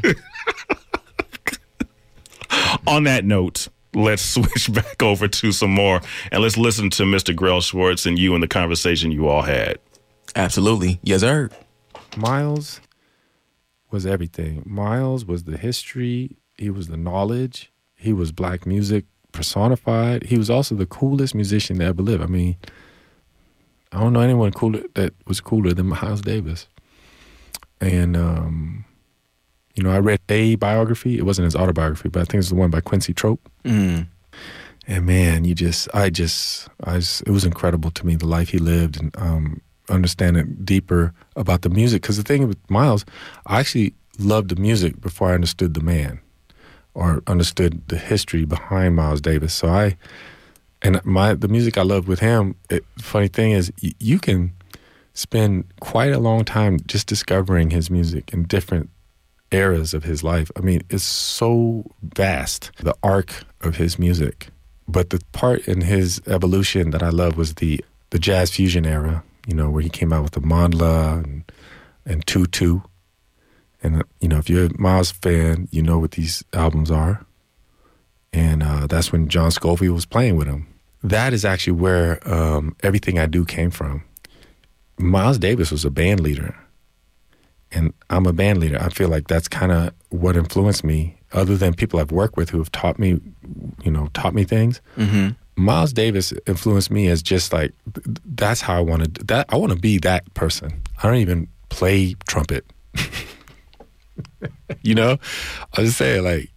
[2.86, 7.34] on that note, let's switch back over to some more and let's listen to Mr.
[7.34, 9.78] Graal Swartz and you and the conversation you all had.
[10.36, 11.00] Absolutely.
[11.02, 11.50] Yes, sir.
[12.16, 12.80] Miles
[13.90, 14.62] was everything.
[14.64, 20.24] Miles was the history, he was the knowledge, he was black music personified.
[20.24, 22.20] He was also the coolest musician to ever live.
[22.20, 22.56] I mean,
[23.92, 26.68] I don't know anyone cooler that was cooler than Miles Davis.
[27.80, 28.84] And um,
[29.74, 31.18] you know, I read a biography.
[31.18, 33.50] It wasn't his autobiography, but I think it's the one by Quincy Troupe.
[33.64, 34.08] Mm.
[34.86, 38.50] And man, you just, I just, I just, it was incredible to me the life
[38.50, 42.02] he lived and um, understanding deeper about the music.
[42.02, 43.04] Because the thing with Miles,
[43.46, 46.20] I actually loved the music before I understood the man
[46.94, 49.54] or understood the history behind Miles Davis.
[49.54, 49.96] So I,
[50.82, 52.56] and my the music I love with him.
[52.68, 54.52] It, funny thing is, y- you can
[55.14, 58.90] spend quite a long time just discovering his music in different
[59.50, 60.50] eras of his life.
[60.56, 64.48] I mean, it's so vast, the arc of his music.
[64.88, 69.22] But the part in his evolution that I love was the the jazz fusion era,
[69.46, 71.52] you know, where he came out with the Amandla and,
[72.04, 72.80] and Tutu.
[73.82, 77.24] And, you know, if you're a Miles fan, you know what these albums are.
[78.32, 80.66] And uh, that's when John Scofield was playing with him.
[81.02, 84.04] That is actually where um, everything I do came from.
[84.98, 86.54] Miles Davis was a band leader.
[87.72, 88.78] and I'm a band leader.
[88.80, 91.16] I feel like that's kind of what influenced me.
[91.32, 93.20] Other than people I've worked with who have taught me,
[93.84, 94.80] you know, taught me things.
[94.98, 95.36] Mhm.
[95.56, 99.24] Miles Davis influenced me as just like th- th- that's how I want to.
[99.26, 100.82] That I want to be that person.
[101.02, 102.64] I don't even play trumpet.
[104.82, 105.18] you know,
[105.76, 106.50] I just saying, like,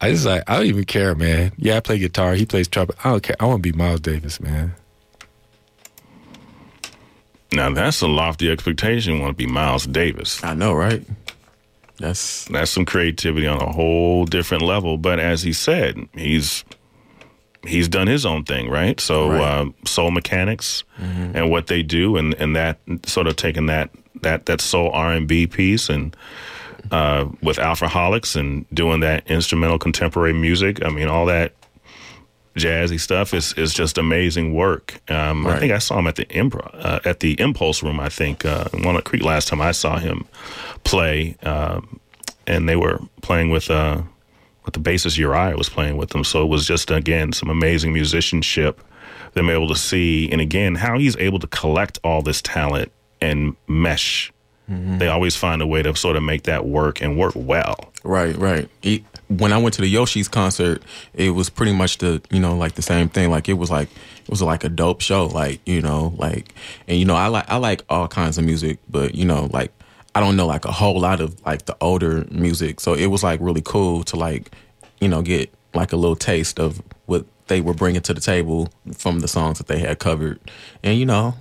[0.00, 1.52] I just like I don't even care, man.
[1.56, 2.34] Yeah, I play guitar.
[2.34, 2.96] He plays trumpet.
[3.04, 3.36] I don't care.
[3.40, 4.74] I want to be Miles Davis, man.
[7.52, 9.20] Now that's a lofty expectation.
[9.20, 10.42] Want to be Miles Davis?
[10.44, 11.02] I know, right?
[11.98, 14.98] That's that's some creativity on a whole different level.
[14.98, 16.64] But as he said, he's
[17.66, 19.00] he's done his own thing, right?
[19.00, 19.40] So Right.
[19.40, 21.34] Uh, Soul Mechanix Mhm.
[21.34, 23.90] and what they do, and and that sort of taking that
[24.20, 26.14] that that soul R and B piece and.
[26.90, 31.52] Uh, with Alphaholics and doing that instrumental contemporary music, I mean, all that
[32.56, 35.00] jazzy stuff is is just amazing work.
[35.10, 38.00] Um, I think I saw him at the improv uh, at the Impulse Room.
[38.00, 40.26] I think uh, in Walnut Creek last time I saw him
[40.84, 42.00] play, um,
[42.46, 44.02] and they were playing with uh,
[44.64, 46.24] with the bassist Uriah was playing with them.
[46.24, 48.80] So it was just again some amazing musicianship.
[49.34, 53.54] Them able to see, and again how he's able to collect all this talent and
[53.68, 54.32] mesh.
[54.70, 54.98] Mm-hmm.
[54.98, 57.92] They always find a way to sort of make that work and work well.
[58.02, 58.68] Right, right.
[58.82, 60.82] He, when I went to the Yoshi's concert,
[61.14, 63.30] it was pretty much the you know like the same thing.
[63.30, 63.88] Like it was like
[64.22, 65.26] it was like a dope show.
[65.26, 66.54] Like you know like
[66.88, 69.72] and you know I like I like all kinds of music, but you know like
[70.14, 72.80] I don't know like a whole lot of like the older music.
[72.80, 74.50] So it was like really cool to like
[75.00, 78.68] you know get like a little taste of what they were bringing to the table
[78.96, 80.40] from the songs that they had covered.
[80.82, 81.34] And you know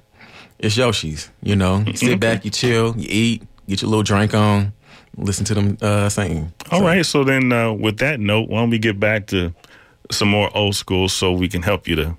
[0.59, 1.29] it's Yoshi's.
[1.41, 4.73] You know you sit back, you chill, you eat, get your little drink on.
[5.17, 6.51] Listen to them uh, sing.
[6.71, 7.05] All right.
[7.05, 9.53] So then, uh, with that note, why don't we get back to
[10.11, 12.17] some more old school, so we can help you to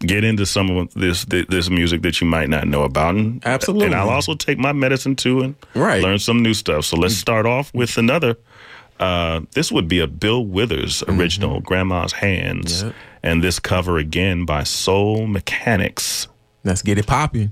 [0.00, 3.14] get into some of this this music that you might not know about.
[3.14, 3.86] And, Absolutely.
[3.86, 6.02] And I'll also take my medicine too and Right.
[6.02, 6.84] learn some new stuff.
[6.84, 8.36] So let's start off with another.
[9.00, 12.94] Uh, this would be a Bill Withers original, Grandma's Hands, Yep.
[13.22, 16.26] and this cover again by Soul Mechanix.
[16.68, 17.50] Let's get it popping.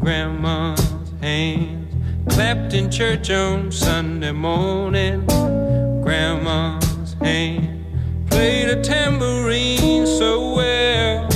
[0.00, 1.94] Grandma's hands
[2.28, 5.24] clapped in church on Sunday morning.
[6.02, 7.84] Grandma's hand
[8.30, 11.28] played a tambourine so well.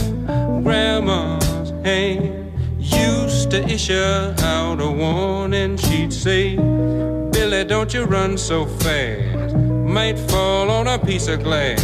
[0.63, 2.51] Grandma's hand
[2.81, 5.77] used to issue out a warning.
[5.77, 6.57] She'd say,
[7.67, 9.57] Don't you run so fast.
[9.57, 11.83] Might fall on a piece of glass.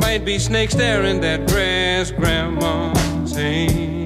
[0.00, 2.10] Might be snakes there in that grass.
[2.10, 4.02] Grandma's hand.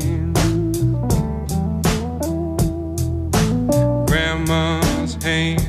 [4.06, 5.60] grandma's hand.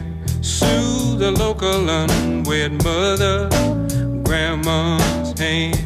[0.42, 3.50] Soothe the local unwed mother.
[4.24, 5.80] Grandma's hand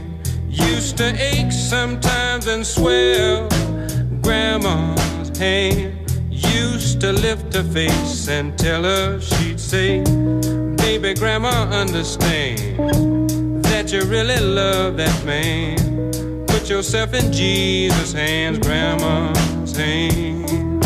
[0.50, 3.48] used to ache sometimes and swell.
[4.22, 5.94] Grandma's hand
[6.30, 10.04] used to lift her face and tell her she'd say,
[10.76, 12.78] Baby, grandma, understand
[13.64, 16.46] that you really love that man.
[16.46, 20.82] Put yourself in Jesus' hands, grandma's hand.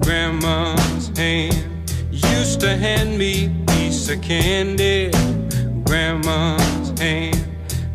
[0.00, 5.10] grandma's hand used to hand me a piece of candy
[5.84, 7.44] grandma's hand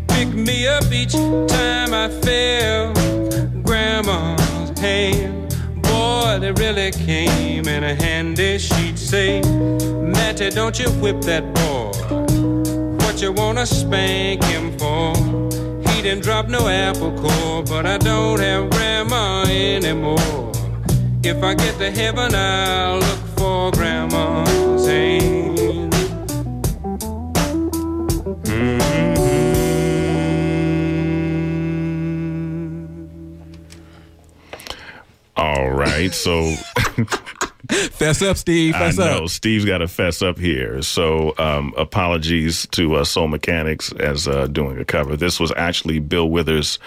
[0.09, 2.93] pick me up each time i fell
[3.63, 4.40] grandma's
[4.81, 9.41] hand boy they really came in a handy she'd say
[10.15, 11.91] matty don't you whip that boy.
[13.05, 15.13] What you wanna spank him for?
[15.87, 20.51] He didn't drop no apple core but i don't have grandma anymore.
[21.23, 23.20] If I get to heaven, I'll look
[35.41, 36.13] All right.
[36.13, 36.55] So.
[37.71, 38.75] Fess up, Steve.
[38.75, 39.29] Fess I know up.
[39.29, 40.81] Steve's got to fess up here.
[40.81, 45.15] So um, apologies to uh, Soul Mechanix as uh, doing a cover.
[45.15, 46.79] This was actually Bill Withers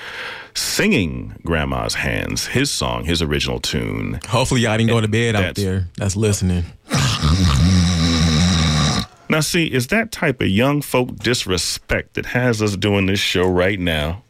[0.54, 4.20] singing "Grandma's Hands," his song, his original tune.
[4.28, 5.88] Hopefully, y'all didn't go to bed out there.
[5.96, 6.64] That's listening.
[9.30, 13.48] Now, see, is that type of young folk disrespect that has us doing this show
[13.48, 14.23] right now?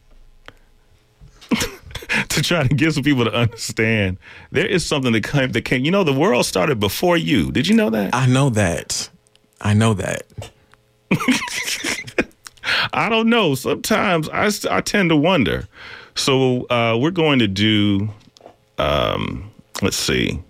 [2.35, 4.17] To try to get some people to understand
[4.51, 7.67] there is something that came that came you know the world started before you did
[7.67, 9.09] you know that I know that.
[9.61, 10.23] I know that.
[12.93, 13.55] I don't know.
[13.55, 15.67] Sometimes I, I tend to wonder.
[16.15, 18.09] So uh, we're going to do,
[18.77, 20.41] um, let's see.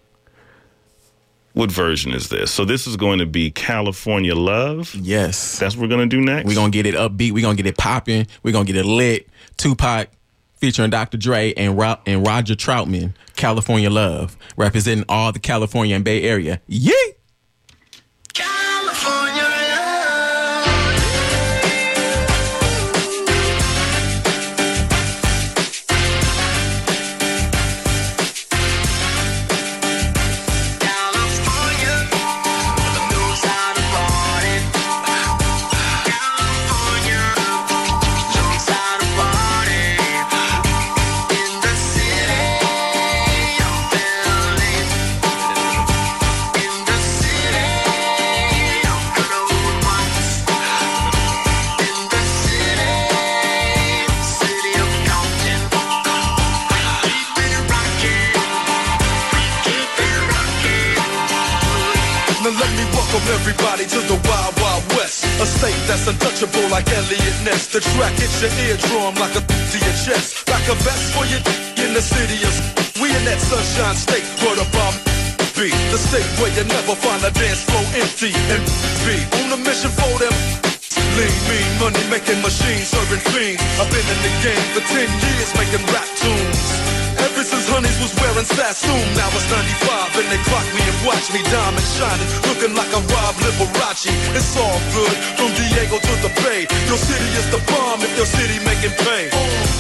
[1.54, 2.52] What version is this?
[2.52, 4.94] So this is going to be California Love.
[4.96, 5.60] Yes.
[5.60, 6.48] That's what we're going to do next.
[6.48, 7.32] We're gonna get it upbeat.
[7.32, 8.28] We're gonna get it popping.
[8.44, 9.30] We're gonna get it lit.
[9.56, 10.10] Tupac
[10.58, 11.18] featuring Dr.
[11.18, 16.62] Dre and Ro- and Roger Troutman, California Love, representing all the California and Bay Area.
[16.68, 17.14] Yee!
[63.16, 65.24] Welcome everybody to the Wild Wild West.
[65.40, 67.72] A state that's untouchable like Eliot Ness.
[67.72, 69.42] The track hits your eardrum like a
[69.72, 70.44] to your chest.
[70.52, 71.40] Like a vest for you
[71.80, 72.52] in the city of
[73.00, 75.00] We in that sunshine state where the bomb
[75.56, 75.72] be.
[75.96, 78.60] The state where you never find a dance floor empty and
[79.08, 79.16] be
[79.48, 80.36] on a mission for them.
[81.16, 83.64] Lean, mean, money making machines serving fiends.
[83.80, 86.95] I've been in the game for 10 years making rap tunes.
[87.76, 91.84] Honeys was wearing Sassoon, now it's 95 and they clock me and watch me diamond
[91.84, 94.16] shining, looking like a Rob Liberace.
[94.32, 96.72] It's all good from Diego to the Bay.
[96.88, 99.28] Your city is the bomb if your city making pain.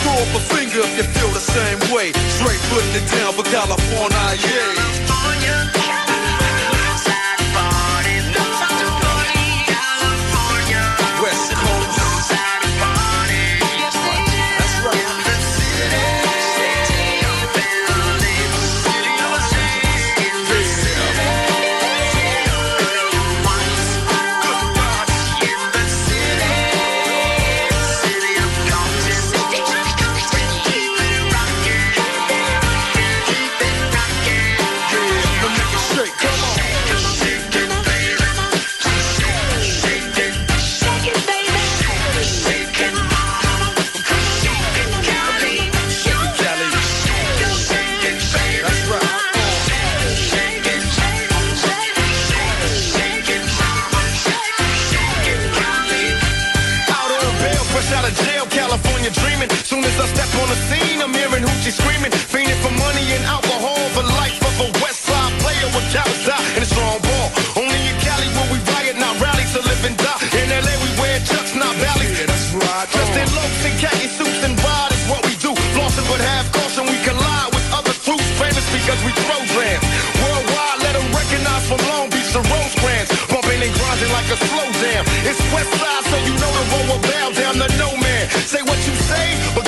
[0.03, 2.11] Throw up a finger if you feel the same way.
[2.35, 4.75] Straight putting it down for California, yeah.
[4.75, 5.84] West
[61.75, 66.23] screaming, fiending for money and alcohol, the life of a West Side player with cowards
[66.25, 67.27] die and a strong ball.
[67.59, 70.21] Only in Cali will we riot, not rally to live and die.
[70.39, 72.11] In LA we wear chucks, not Ballys.
[72.15, 72.87] Yeah, that's right.
[72.91, 75.51] Dressed in loafs and khaki suits and ride is what we do.
[75.75, 79.79] Flossing but have caution, we collide with other troops, famous because we program.
[80.23, 83.09] Worldwide, let them recognize from Long Beach to Rosecrans.
[83.27, 85.03] Bumping and grinding like a slow jam.
[85.27, 88.23] It's West Side, so you know the road will bow down to no man.
[88.47, 89.65] Say what you say, but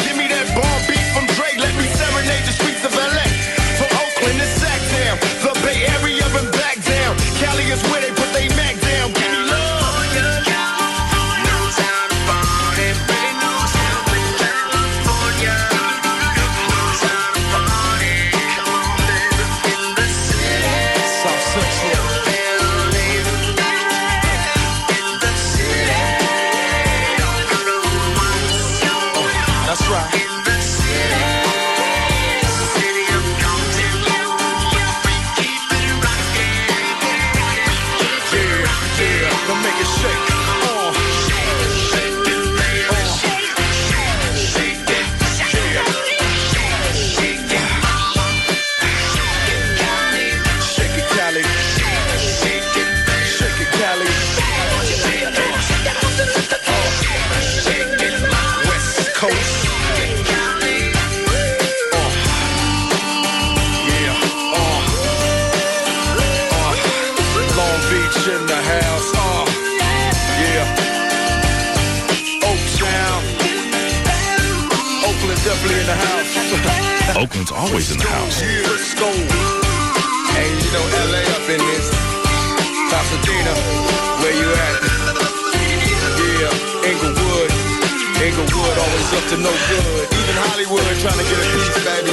[89.07, 90.13] Inglewood up to no good.
[90.13, 92.11] Even Hollywood trying to get a piece, baby.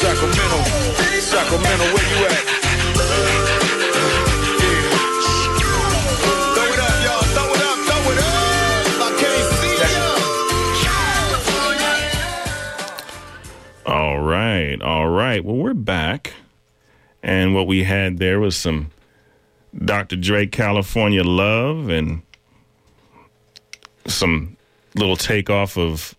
[0.00, 0.58] Sacramento,
[1.20, 2.58] Sacramento, where you at?
[13.86, 15.44] All right, all right.
[15.44, 16.34] Well, we're back.
[17.22, 18.90] And what we had there was some
[19.74, 20.16] Dr.
[20.16, 22.22] Dre California Love and
[24.06, 24.57] some
[24.98, 26.14] little takeoff of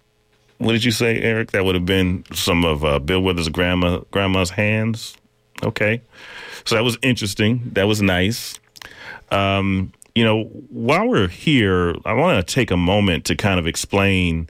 [0.57, 1.51] what did you say, Eric?
[1.51, 5.15] That would have been some of uh, Bill Withers' grandma grandma's hands.
[5.63, 6.01] Okay,
[6.65, 7.61] so that was interesting.
[7.73, 8.59] That was nice.
[9.31, 13.67] Um, you know, while we're here, I want to take a moment to kind of
[13.67, 14.49] explain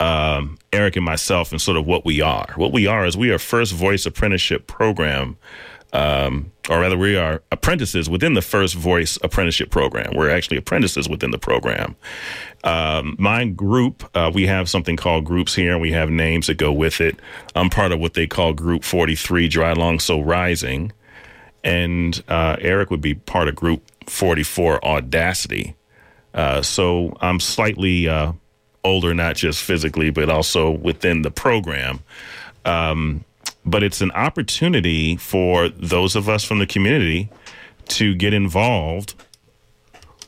[0.00, 2.52] um, Eric and myself and sort of what we are.
[2.56, 5.36] What we are is we are First Voice Apprenticeship Program
[5.92, 10.12] um, or rather, we are apprentices within the First Voice Apprenticeship Program.
[10.14, 11.96] We're actually apprentices within the program.
[12.64, 16.58] Um, my group, uh, we have something called groups here, and we have names that
[16.58, 17.18] go with it.
[17.54, 20.92] I'm part of what they call Group 43, Dry Long So Rising,
[21.64, 25.74] and uh, Eric would be part of Group 44, Audacity.
[26.34, 28.32] Uh, so I'm slightly uh,
[28.84, 32.00] older, not just physically, but also within the program.
[32.66, 33.24] Um,
[33.70, 37.28] but it's an opportunity for those of us from the community
[37.88, 39.14] to get involved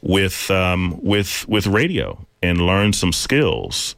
[0.03, 3.97] with um, with with radio and learn some skills.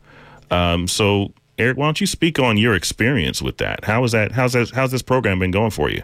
[0.51, 3.85] Um, so, Eric, why don't you speak on your experience with that?
[3.85, 4.33] How is that?
[4.33, 4.71] How's that?
[4.71, 6.03] How's this program been going for you?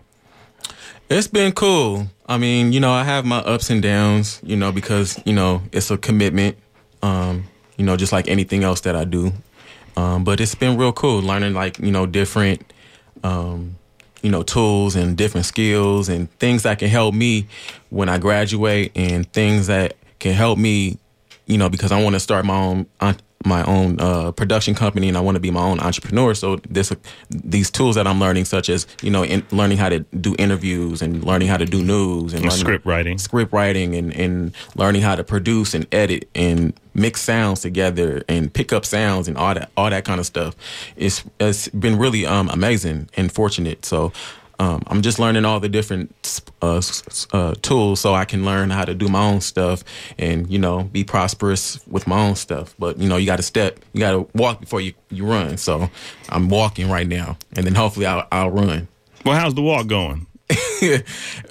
[1.11, 2.09] It's been cool.
[2.27, 5.63] I mean, you know, I have my ups and downs, you know, because, you know,
[5.73, 6.59] it's a commitment,
[7.03, 7.45] um,
[7.79, 9.33] you know, just like anything else that I do.
[9.97, 12.73] Um, but it's been real cool learning, like, you know, different,
[13.25, 13.77] um,
[14.23, 17.47] you know, tools and different skills and things that can help me
[17.91, 20.99] when I graduate and things that can help me,
[21.47, 23.15] you know, because I want to start my own uh,
[23.45, 26.35] my own uh, production company and I want to be my own entrepreneur.
[26.35, 26.93] So this
[27.31, 31.03] these tools that I'm learning, such as you know, in, learning how to do interviews
[31.03, 33.19] and learning how to do news and And script writing.
[33.19, 38.53] script writing and, and learning how to produce and edit and mix sounds together and
[38.53, 40.57] pick up sounds and all that all that kind of stuff.
[40.97, 43.85] It's it's been really um, amazing and fortunate.
[43.85, 44.13] So
[44.59, 46.83] um, I'm just learning all the different uh,
[47.33, 49.85] uh, tools so I can learn how to do my own stuff
[50.19, 52.75] and you know be prosperous with my own stuff.
[52.79, 55.57] But you know you got to step, you got to walk before you you run.
[55.59, 55.91] So
[56.29, 58.89] I'm walking right now, and then hopefully I'll, I'll run.
[59.25, 60.27] Well, how's the walk going?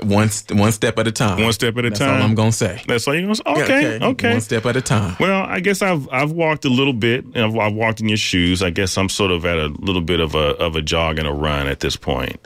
[0.04, 1.44] one one step at a time.
[1.44, 2.18] One step at a That's time.
[2.18, 2.82] all I'm gonna say.
[2.88, 3.44] That's all you're gonna say.
[3.46, 4.06] Okay, okay.
[4.06, 4.32] okay.
[4.32, 5.16] One step at a time.
[5.20, 7.24] Well, I guess I've I've walked a little bit.
[7.26, 8.64] and I've, I've walked in your shoes.
[8.64, 11.28] I guess I'm sort of at a little bit of a of a jog and
[11.28, 12.40] a run at this point.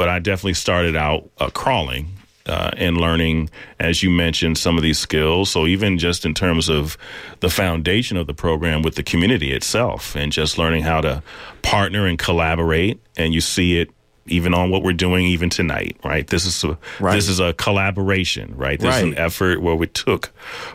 [0.00, 2.08] But I definitely started out uh, crawling
[2.46, 5.50] uh, and learning, as you mentioned, some of these skills.
[5.50, 6.96] So even just in terms of
[7.40, 11.22] the foundation of the program with the community itself, and just learning how to
[11.60, 13.90] partner and collaborate, and you see it.
[14.30, 16.26] Even on what we're doing, even tonight, right?
[16.26, 16.78] This is a
[17.14, 18.78] this is a collaboration, right?
[18.78, 20.30] This is an effort where we took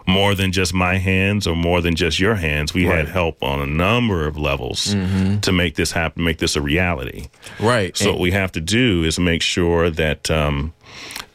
[0.08, 2.74] more than just my hands or more than just your hands.
[2.74, 5.42] We had help on a number of levels Mhm.
[5.42, 7.28] to make this happen, make this a reality.
[7.60, 7.96] Right.
[7.98, 10.74] So And- what we have to do is make sure that um,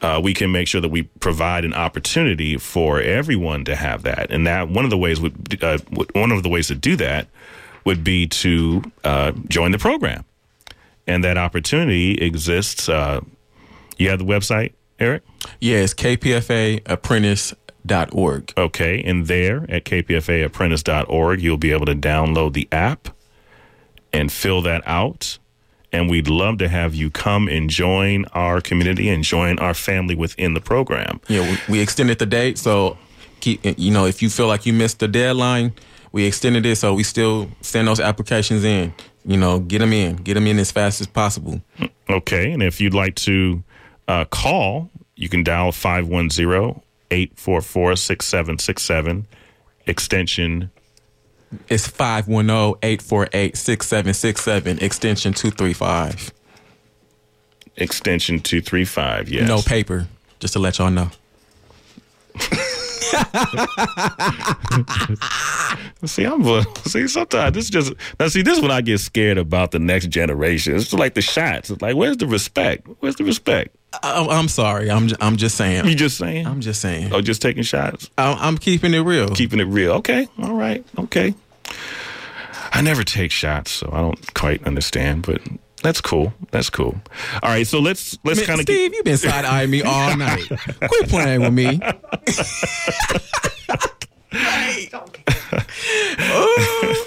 [0.02, 4.30] uh, we can make sure that we provide an opportunity for everyone to have that,
[4.30, 5.78] and that one of the ways would uh,
[6.12, 7.28] one of the ways to do that
[7.84, 10.24] would be to uh, join the program,
[11.10, 12.88] and that opportunity exists.
[12.88, 13.20] Uh,
[13.98, 15.24] you have the website, Eric.
[15.58, 18.52] Yeah, Yes, kpfaapprentice.org.
[18.56, 23.08] Okay, and there at kpfaapprentice.org, you'll be able to download the app
[24.12, 25.38] and fill that out.
[25.92, 30.14] And we'd love to have you come and join our community and join our family
[30.14, 31.20] within the program.
[31.26, 32.96] Yeah, we, we extended the date, so
[33.40, 35.72] keep you know if you feel like you missed the deadline,
[36.12, 38.94] we extended it, so we still send those applications in.
[39.24, 41.60] You know, get them in, get them in as fast as possible.
[42.08, 43.62] Okay, and if you'd like to
[44.08, 49.26] uh, call, you can dial 510 844 6767,
[49.86, 50.70] extension
[51.68, 56.32] It's 510-848-6767, extension 235.
[57.76, 59.28] extension 235.
[59.28, 59.46] Yes.
[59.48, 60.06] No paper,
[60.38, 61.10] just to let y'all know.
[66.04, 66.42] See, I'm
[66.86, 67.08] see.
[67.08, 68.28] Sometimes this just now.
[68.28, 70.76] See, this is when I get scared about the next generation.
[70.76, 71.70] It's like the shots.
[71.70, 72.86] It's like, where's the respect?
[73.00, 73.76] Where's the respect?
[74.02, 74.90] I, I'm sorry.
[74.90, 75.86] I'm I'm just saying.
[75.86, 76.46] You just saying?
[76.46, 77.12] I'm just saying.
[77.12, 78.10] Oh, just taking shots.
[78.16, 79.28] I'm, I'm keeping it real.
[79.30, 79.92] Keeping it real.
[79.94, 80.26] Okay.
[80.42, 80.84] All right.
[80.98, 81.34] Okay.
[82.72, 85.42] I never take shots, so I don't quite understand, but
[85.82, 86.32] that's cool.
[86.50, 87.00] That's cool.
[87.42, 87.66] All right.
[87.66, 90.46] So let's let's kind of Steve, you've been side eyeing me all night.
[90.48, 91.80] Quit playing with me.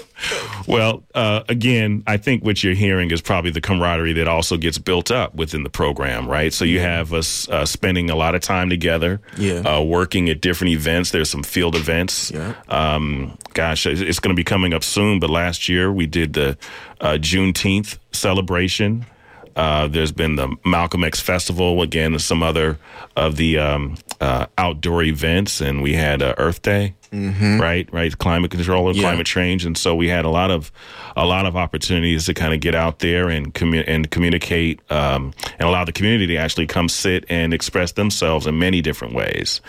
[0.66, 4.78] Well, uh, again, I think what you're hearing is probably the camaraderie that also gets
[4.78, 6.52] built up within the program, right?
[6.52, 9.56] So you have us uh, spending a lot of time together, Yeah.
[9.60, 11.10] uh, working at different events.
[11.10, 12.30] There's some field events.
[12.30, 12.54] Yeah.
[12.68, 15.20] Um, gosh, it's- going to be coming up soon.
[15.20, 16.56] But last year we did the
[17.00, 19.04] uh, Juneteenth celebration.
[19.56, 22.76] Uh, there's been the Malcolm X Festival again, and some other
[23.16, 27.60] of the um, uh, outdoor events, and we had uh, Earth Day, Mhm.
[27.60, 27.88] right?
[27.92, 29.02] Right, climate control and Yeah.
[29.04, 30.72] climate change, and so we had a lot of
[31.16, 35.32] a lot of opportunities to kind of get out there and commu- and communicate um,
[35.58, 39.60] and allow the community to actually come sit and express themselves in many different ways,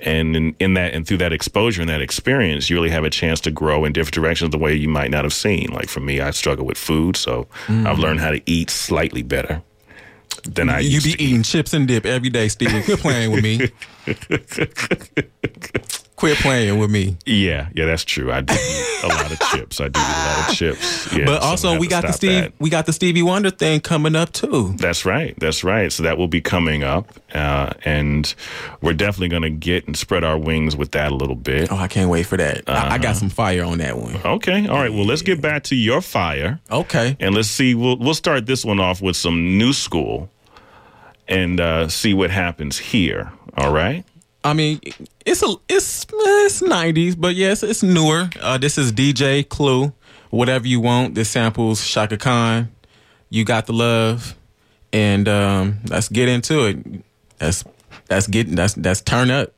[0.00, 3.10] and in, in that and through that exposure and that experience, you really have a
[3.10, 5.70] chance to grow in different directions the way you might not have seen.
[5.72, 7.86] Like for me, I struggle with food, so Mhm.
[7.86, 9.62] I've learned how to eat slightly better
[10.44, 12.70] than I you be eating chips and dip every day, Steve.
[12.84, 13.68] Quit playing with me.
[16.20, 17.16] Quit playing with me.
[17.24, 18.30] Yeah, yeah, that's true.
[18.30, 18.54] I do
[19.02, 19.80] a lot of chips.
[19.80, 21.12] I do a lot of chips.
[21.14, 22.52] Yeah, but also we got the Steve that.
[22.58, 24.74] we got the Stevie Wonder thing coming up too.
[24.76, 25.34] That's right.
[25.40, 25.90] That's right.
[25.90, 28.34] So that will be coming up, uh, and
[28.82, 31.72] we're definitely going to get and spread our wings with that a little bit.
[31.72, 32.64] Oh, I can't wait for that.
[32.68, 32.98] I, I Uh-huh.
[32.98, 34.14] got some fire on that one.
[34.22, 34.66] Okay.
[34.68, 34.92] All right.
[34.92, 36.60] Well, let's get back to your fire.
[36.70, 37.16] Okay.
[37.18, 37.74] And let's see.
[37.74, 40.28] We'll we'll start this one off with some new school,
[41.28, 43.32] and uh, see what happens here.
[43.56, 44.04] All right.
[44.42, 44.80] I mean,
[45.26, 48.30] it's a it's it's nineties, but yes, it's newer.
[48.40, 49.92] Uh, this is DJ Clue.
[50.30, 51.14] Whatever you want.
[51.14, 52.70] This samples Chaka Khan.
[53.28, 54.34] You got the love,
[54.92, 56.78] and um, let's get into it.
[57.38, 57.64] That's
[58.06, 59.52] that's getting that's that's turn up.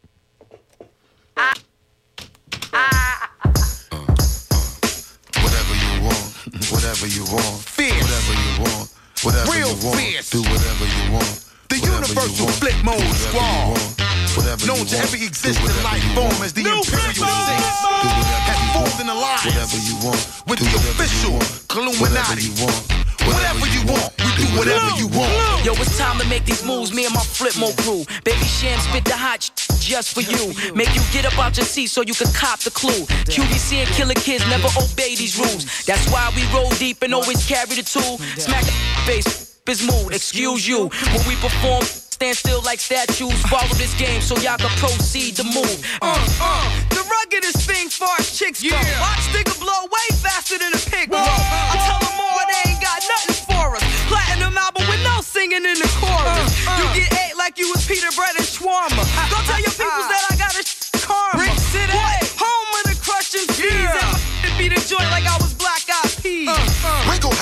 [5.38, 7.94] Whatever you want, whatever you want, Fear.
[7.94, 8.90] whatever you want,
[9.22, 10.30] whatever Real you want, fierce.
[10.30, 11.44] do whatever you want.
[11.68, 14.11] The whatever you universal want, flip mode do whatever you squad.
[14.36, 17.12] Want, whatever Known to want, every do existing life form as the Do Imperial whatever
[17.12, 17.82] you Six.
[17.84, 18.02] want.
[18.02, 19.00] Do Have you formed want.
[19.00, 22.00] an alliance Whatever you want, with the official want.
[22.00, 22.92] Whatever Illuminati.
[23.22, 25.64] Whatever you want, we do whatever you want.
[25.64, 28.04] Yo, it's time to make these moves, me and my flip mo crew.
[28.24, 30.52] Baby Sham spit the hot sh- just for you.
[30.74, 33.06] Make you get up out your seat so you can cop the clue.
[33.30, 35.84] QVC and killer kids never obey these rules.
[35.86, 38.18] That's why we roll deep and always carry the tool.
[38.38, 38.72] Smack the
[39.06, 40.88] face, his mood, excuse you.
[41.14, 41.84] When we perform,
[42.22, 43.34] stand still like statues.
[43.50, 45.78] Follow this game so y'all can proceed to move.
[46.00, 48.70] Uh, uh, the ruggedest thing far as chicks go.
[49.02, 51.18] Watch nigga blow way faster than a pig roll.
[51.18, 53.82] I tell them all they ain't got nothing for us.
[54.06, 56.46] Platinum album with no singing in the chorus.
[56.78, 59.02] You get ate like you was Peter Bread and Shawarma.
[59.26, 60.31] Go tell your peoples that I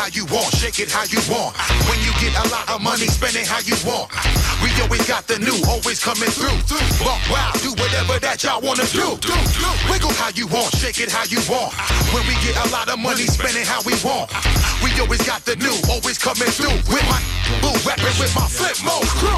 [0.01, 1.53] how you want, shake it how you want.
[1.84, 4.09] When you get a lot of money, spend it how you want.
[4.64, 6.57] We always got the new, always coming through.
[7.05, 9.20] Walk wild, do whatever that y'all wanna do.
[9.92, 11.76] Wiggle how you want, shake it how you want.
[12.16, 14.32] When we get a lot of money, spend it how we want.
[14.80, 16.80] We always got the new, always coming through.
[16.88, 17.20] With my
[17.61, 19.36] boo rapping with my flip mode crew.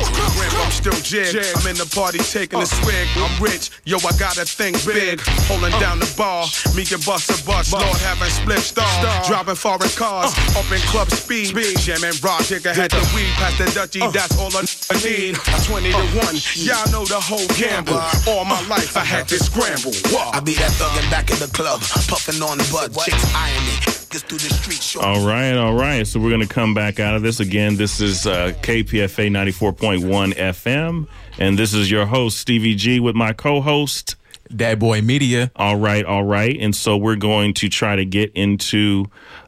[0.63, 1.35] I'm still jig.
[1.59, 3.09] I'm in the party taking a swig.
[3.19, 5.19] I'm rich, yo, I gotta think big.
[5.51, 6.47] Holding down the bar,
[6.79, 7.73] me and Busta Bus.
[7.73, 8.87] Lord having Spliff Star.
[9.27, 11.55] Driving foreign cars, up in club speed.
[11.79, 14.13] Jamming rock, digger had the weed past the Dutchie.
[14.13, 14.63] That's all I
[15.05, 15.37] need.
[15.37, 18.01] 20 to 1, y'all know the whole gamble.
[18.29, 19.93] All my life I had to scramble.
[20.33, 23.73] I be that thuggin' back in the club, puffing on the bud, chicks eyeing me.
[24.11, 25.01] Just through the street, show.
[25.01, 26.07] All right, all right.
[26.07, 27.77] So we're going to come back out of this again.
[27.77, 33.33] This is uh, KPFA 94.1 FM, and this is your host, Stevie G, with my
[33.33, 34.17] co host,
[34.55, 35.51] Dat Boy Media.
[35.57, 36.57] All right, all right.
[36.61, 39.07] And so we're going to try to get into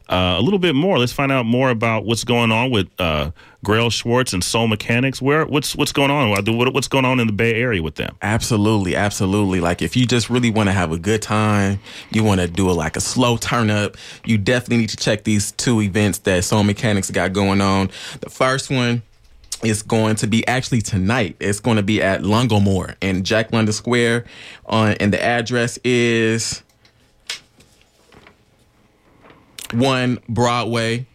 [0.09, 0.97] uh, a little bit more.
[0.99, 3.31] Let's find out more about what's going on with uh,
[3.65, 5.21] Graal Swartz and Soul Mechanix.
[5.21, 6.29] Where what's what's going on?
[6.29, 8.15] What- What's going on in the Bay Area with them?
[8.21, 9.59] Absolutely, absolutely.
[9.61, 11.79] Like if you just really want to have a good time,
[12.11, 13.95] you want to do a, like a slow turn up,
[14.25, 17.89] you definitely need to check these two events that Soul Mechanix got going on.
[18.21, 19.01] The first one
[19.63, 21.37] is going to be actually tonight.
[21.39, 24.25] It's going to be at Lungomare in Jack London Square,
[24.65, 26.61] on and the address is
[29.77, 31.05] one Broadway.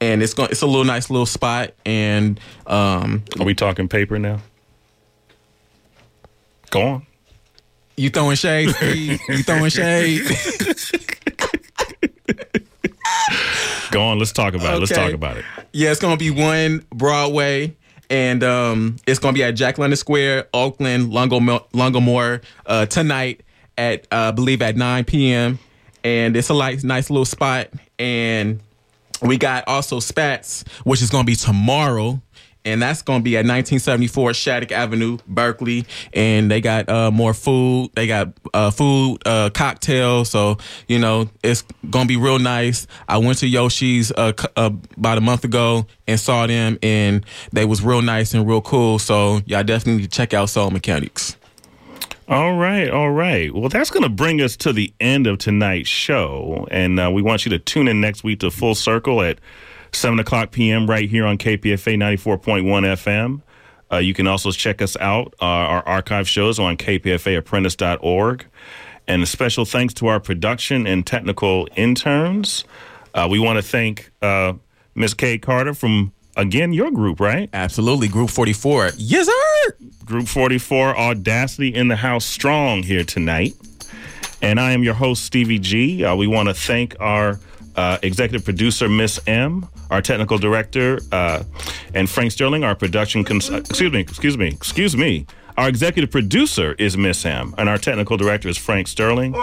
[0.00, 0.50] And it's going.
[0.50, 1.74] It's a little nice little spot.
[1.86, 4.40] And um, are we talking paper now?
[6.70, 7.06] Go on.
[7.96, 8.70] You throwing shade?
[8.70, 9.20] Steve?
[9.28, 10.22] you throwing shade?
[13.92, 14.18] Go on.
[14.18, 14.80] Let's talk about it.
[14.80, 15.44] Let's talk about it.
[15.72, 17.76] Yeah, it's gonna be one Broadway,
[18.10, 23.42] and um, it's gonna be at Jack London Square, Oakland, Lungomare, Lungomare uh, tonight
[23.76, 25.58] at uh, I believe at 9 p.m.
[26.04, 28.60] And it's a like nice little spot, and
[29.22, 32.20] we got also Spats, which is gonna be tomorrow.
[32.64, 35.84] And that's going to be at 1974 Shattuck Avenue, Berkeley.
[36.12, 37.90] And they got uh, more food.
[37.94, 40.30] They got uh, food, uh, cocktails.
[40.30, 42.86] So, you know, it's going to be real nice.
[43.08, 47.64] I went to Yoshi's uh, uh, about a month ago and saw them, and they
[47.64, 49.00] was real nice and real cool.
[49.00, 51.34] So, y'all definitely need to check out Soul Mechanix.
[52.32, 53.54] All right, all right.
[53.54, 56.66] Well, that's going to bring us to the end of tonight's show.
[56.70, 59.38] And uh, we want you to tune in next week to Full Circle at
[59.92, 60.88] 7 o'clock p.m.
[60.88, 63.42] right here on KPFA 94.1 FM.
[63.92, 68.46] Uh, you can also check us out, uh, our archive shows on kpfaapprentice.org.
[69.06, 72.64] And a special thanks to our production and technical interns.
[73.12, 74.54] Uh, we want to thank uh,
[74.94, 77.48] Miss Kay Carter from, again, your group, right?
[77.52, 78.08] Absolutely.
[78.08, 78.90] Group 44.
[78.96, 79.76] Yes, sir.
[80.04, 83.54] Group 44, Audacity in the House Strong here tonight.
[84.40, 86.04] And I am your host, Stevie G.
[86.04, 87.38] Uh, we want to thank our
[87.76, 91.44] uh, executive producer, Miss M, our technical director, uh,
[91.94, 93.24] and Frank Sterling, our production.
[93.24, 95.26] Cons- uh, excuse me, excuse me, excuse me.
[95.56, 99.34] Our executive producer is Miss M, and our technical director is Frank Sterling,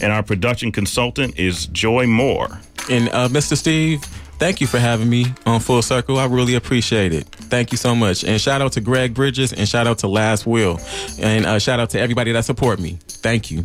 [0.00, 2.60] and our production consultant is Joy Moore.
[2.90, 3.56] And uh, Mr.
[3.56, 4.04] Steve,
[4.42, 6.18] thank you for having me on Full Circle.
[6.18, 7.26] I really appreciate it.
[7.26, 8.24] Thank you so much.
[8.24, 10.80] And shout out to Greg Bridges and shout out to Last Will.
[11.20, 12.98] And uh, shout out to everybody that support me.
[13.06, 13.64] Thank you.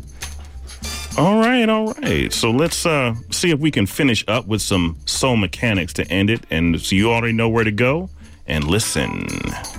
[1.18, 2.32] All right, all right.
[2.32, 6.30] So let's uh, see if we can finish up with some Soul Mechanix to end
[6.30, 6.46] it.
[6.52, 8.12] And so you already know where to go
[8.46, 9.26] and listen.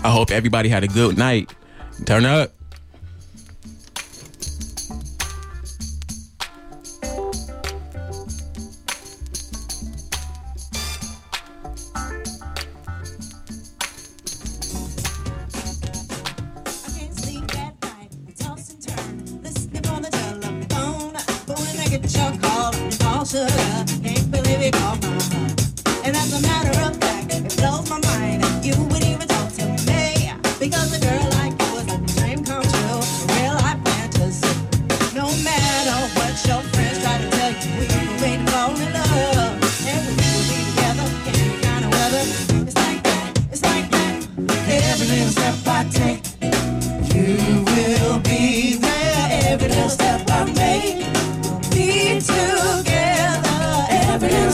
[0.02, 1.54] I hope everybody had a good night.
[2.06, 2.57] Turn up.
[24.74, 25.04] Heart.
[26.04, 28.07] And as a matter of fact, it blows my mind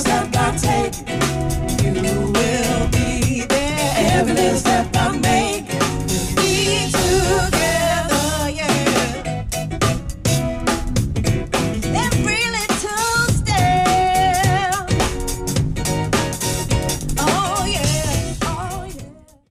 [0.05, 1.44] that I take.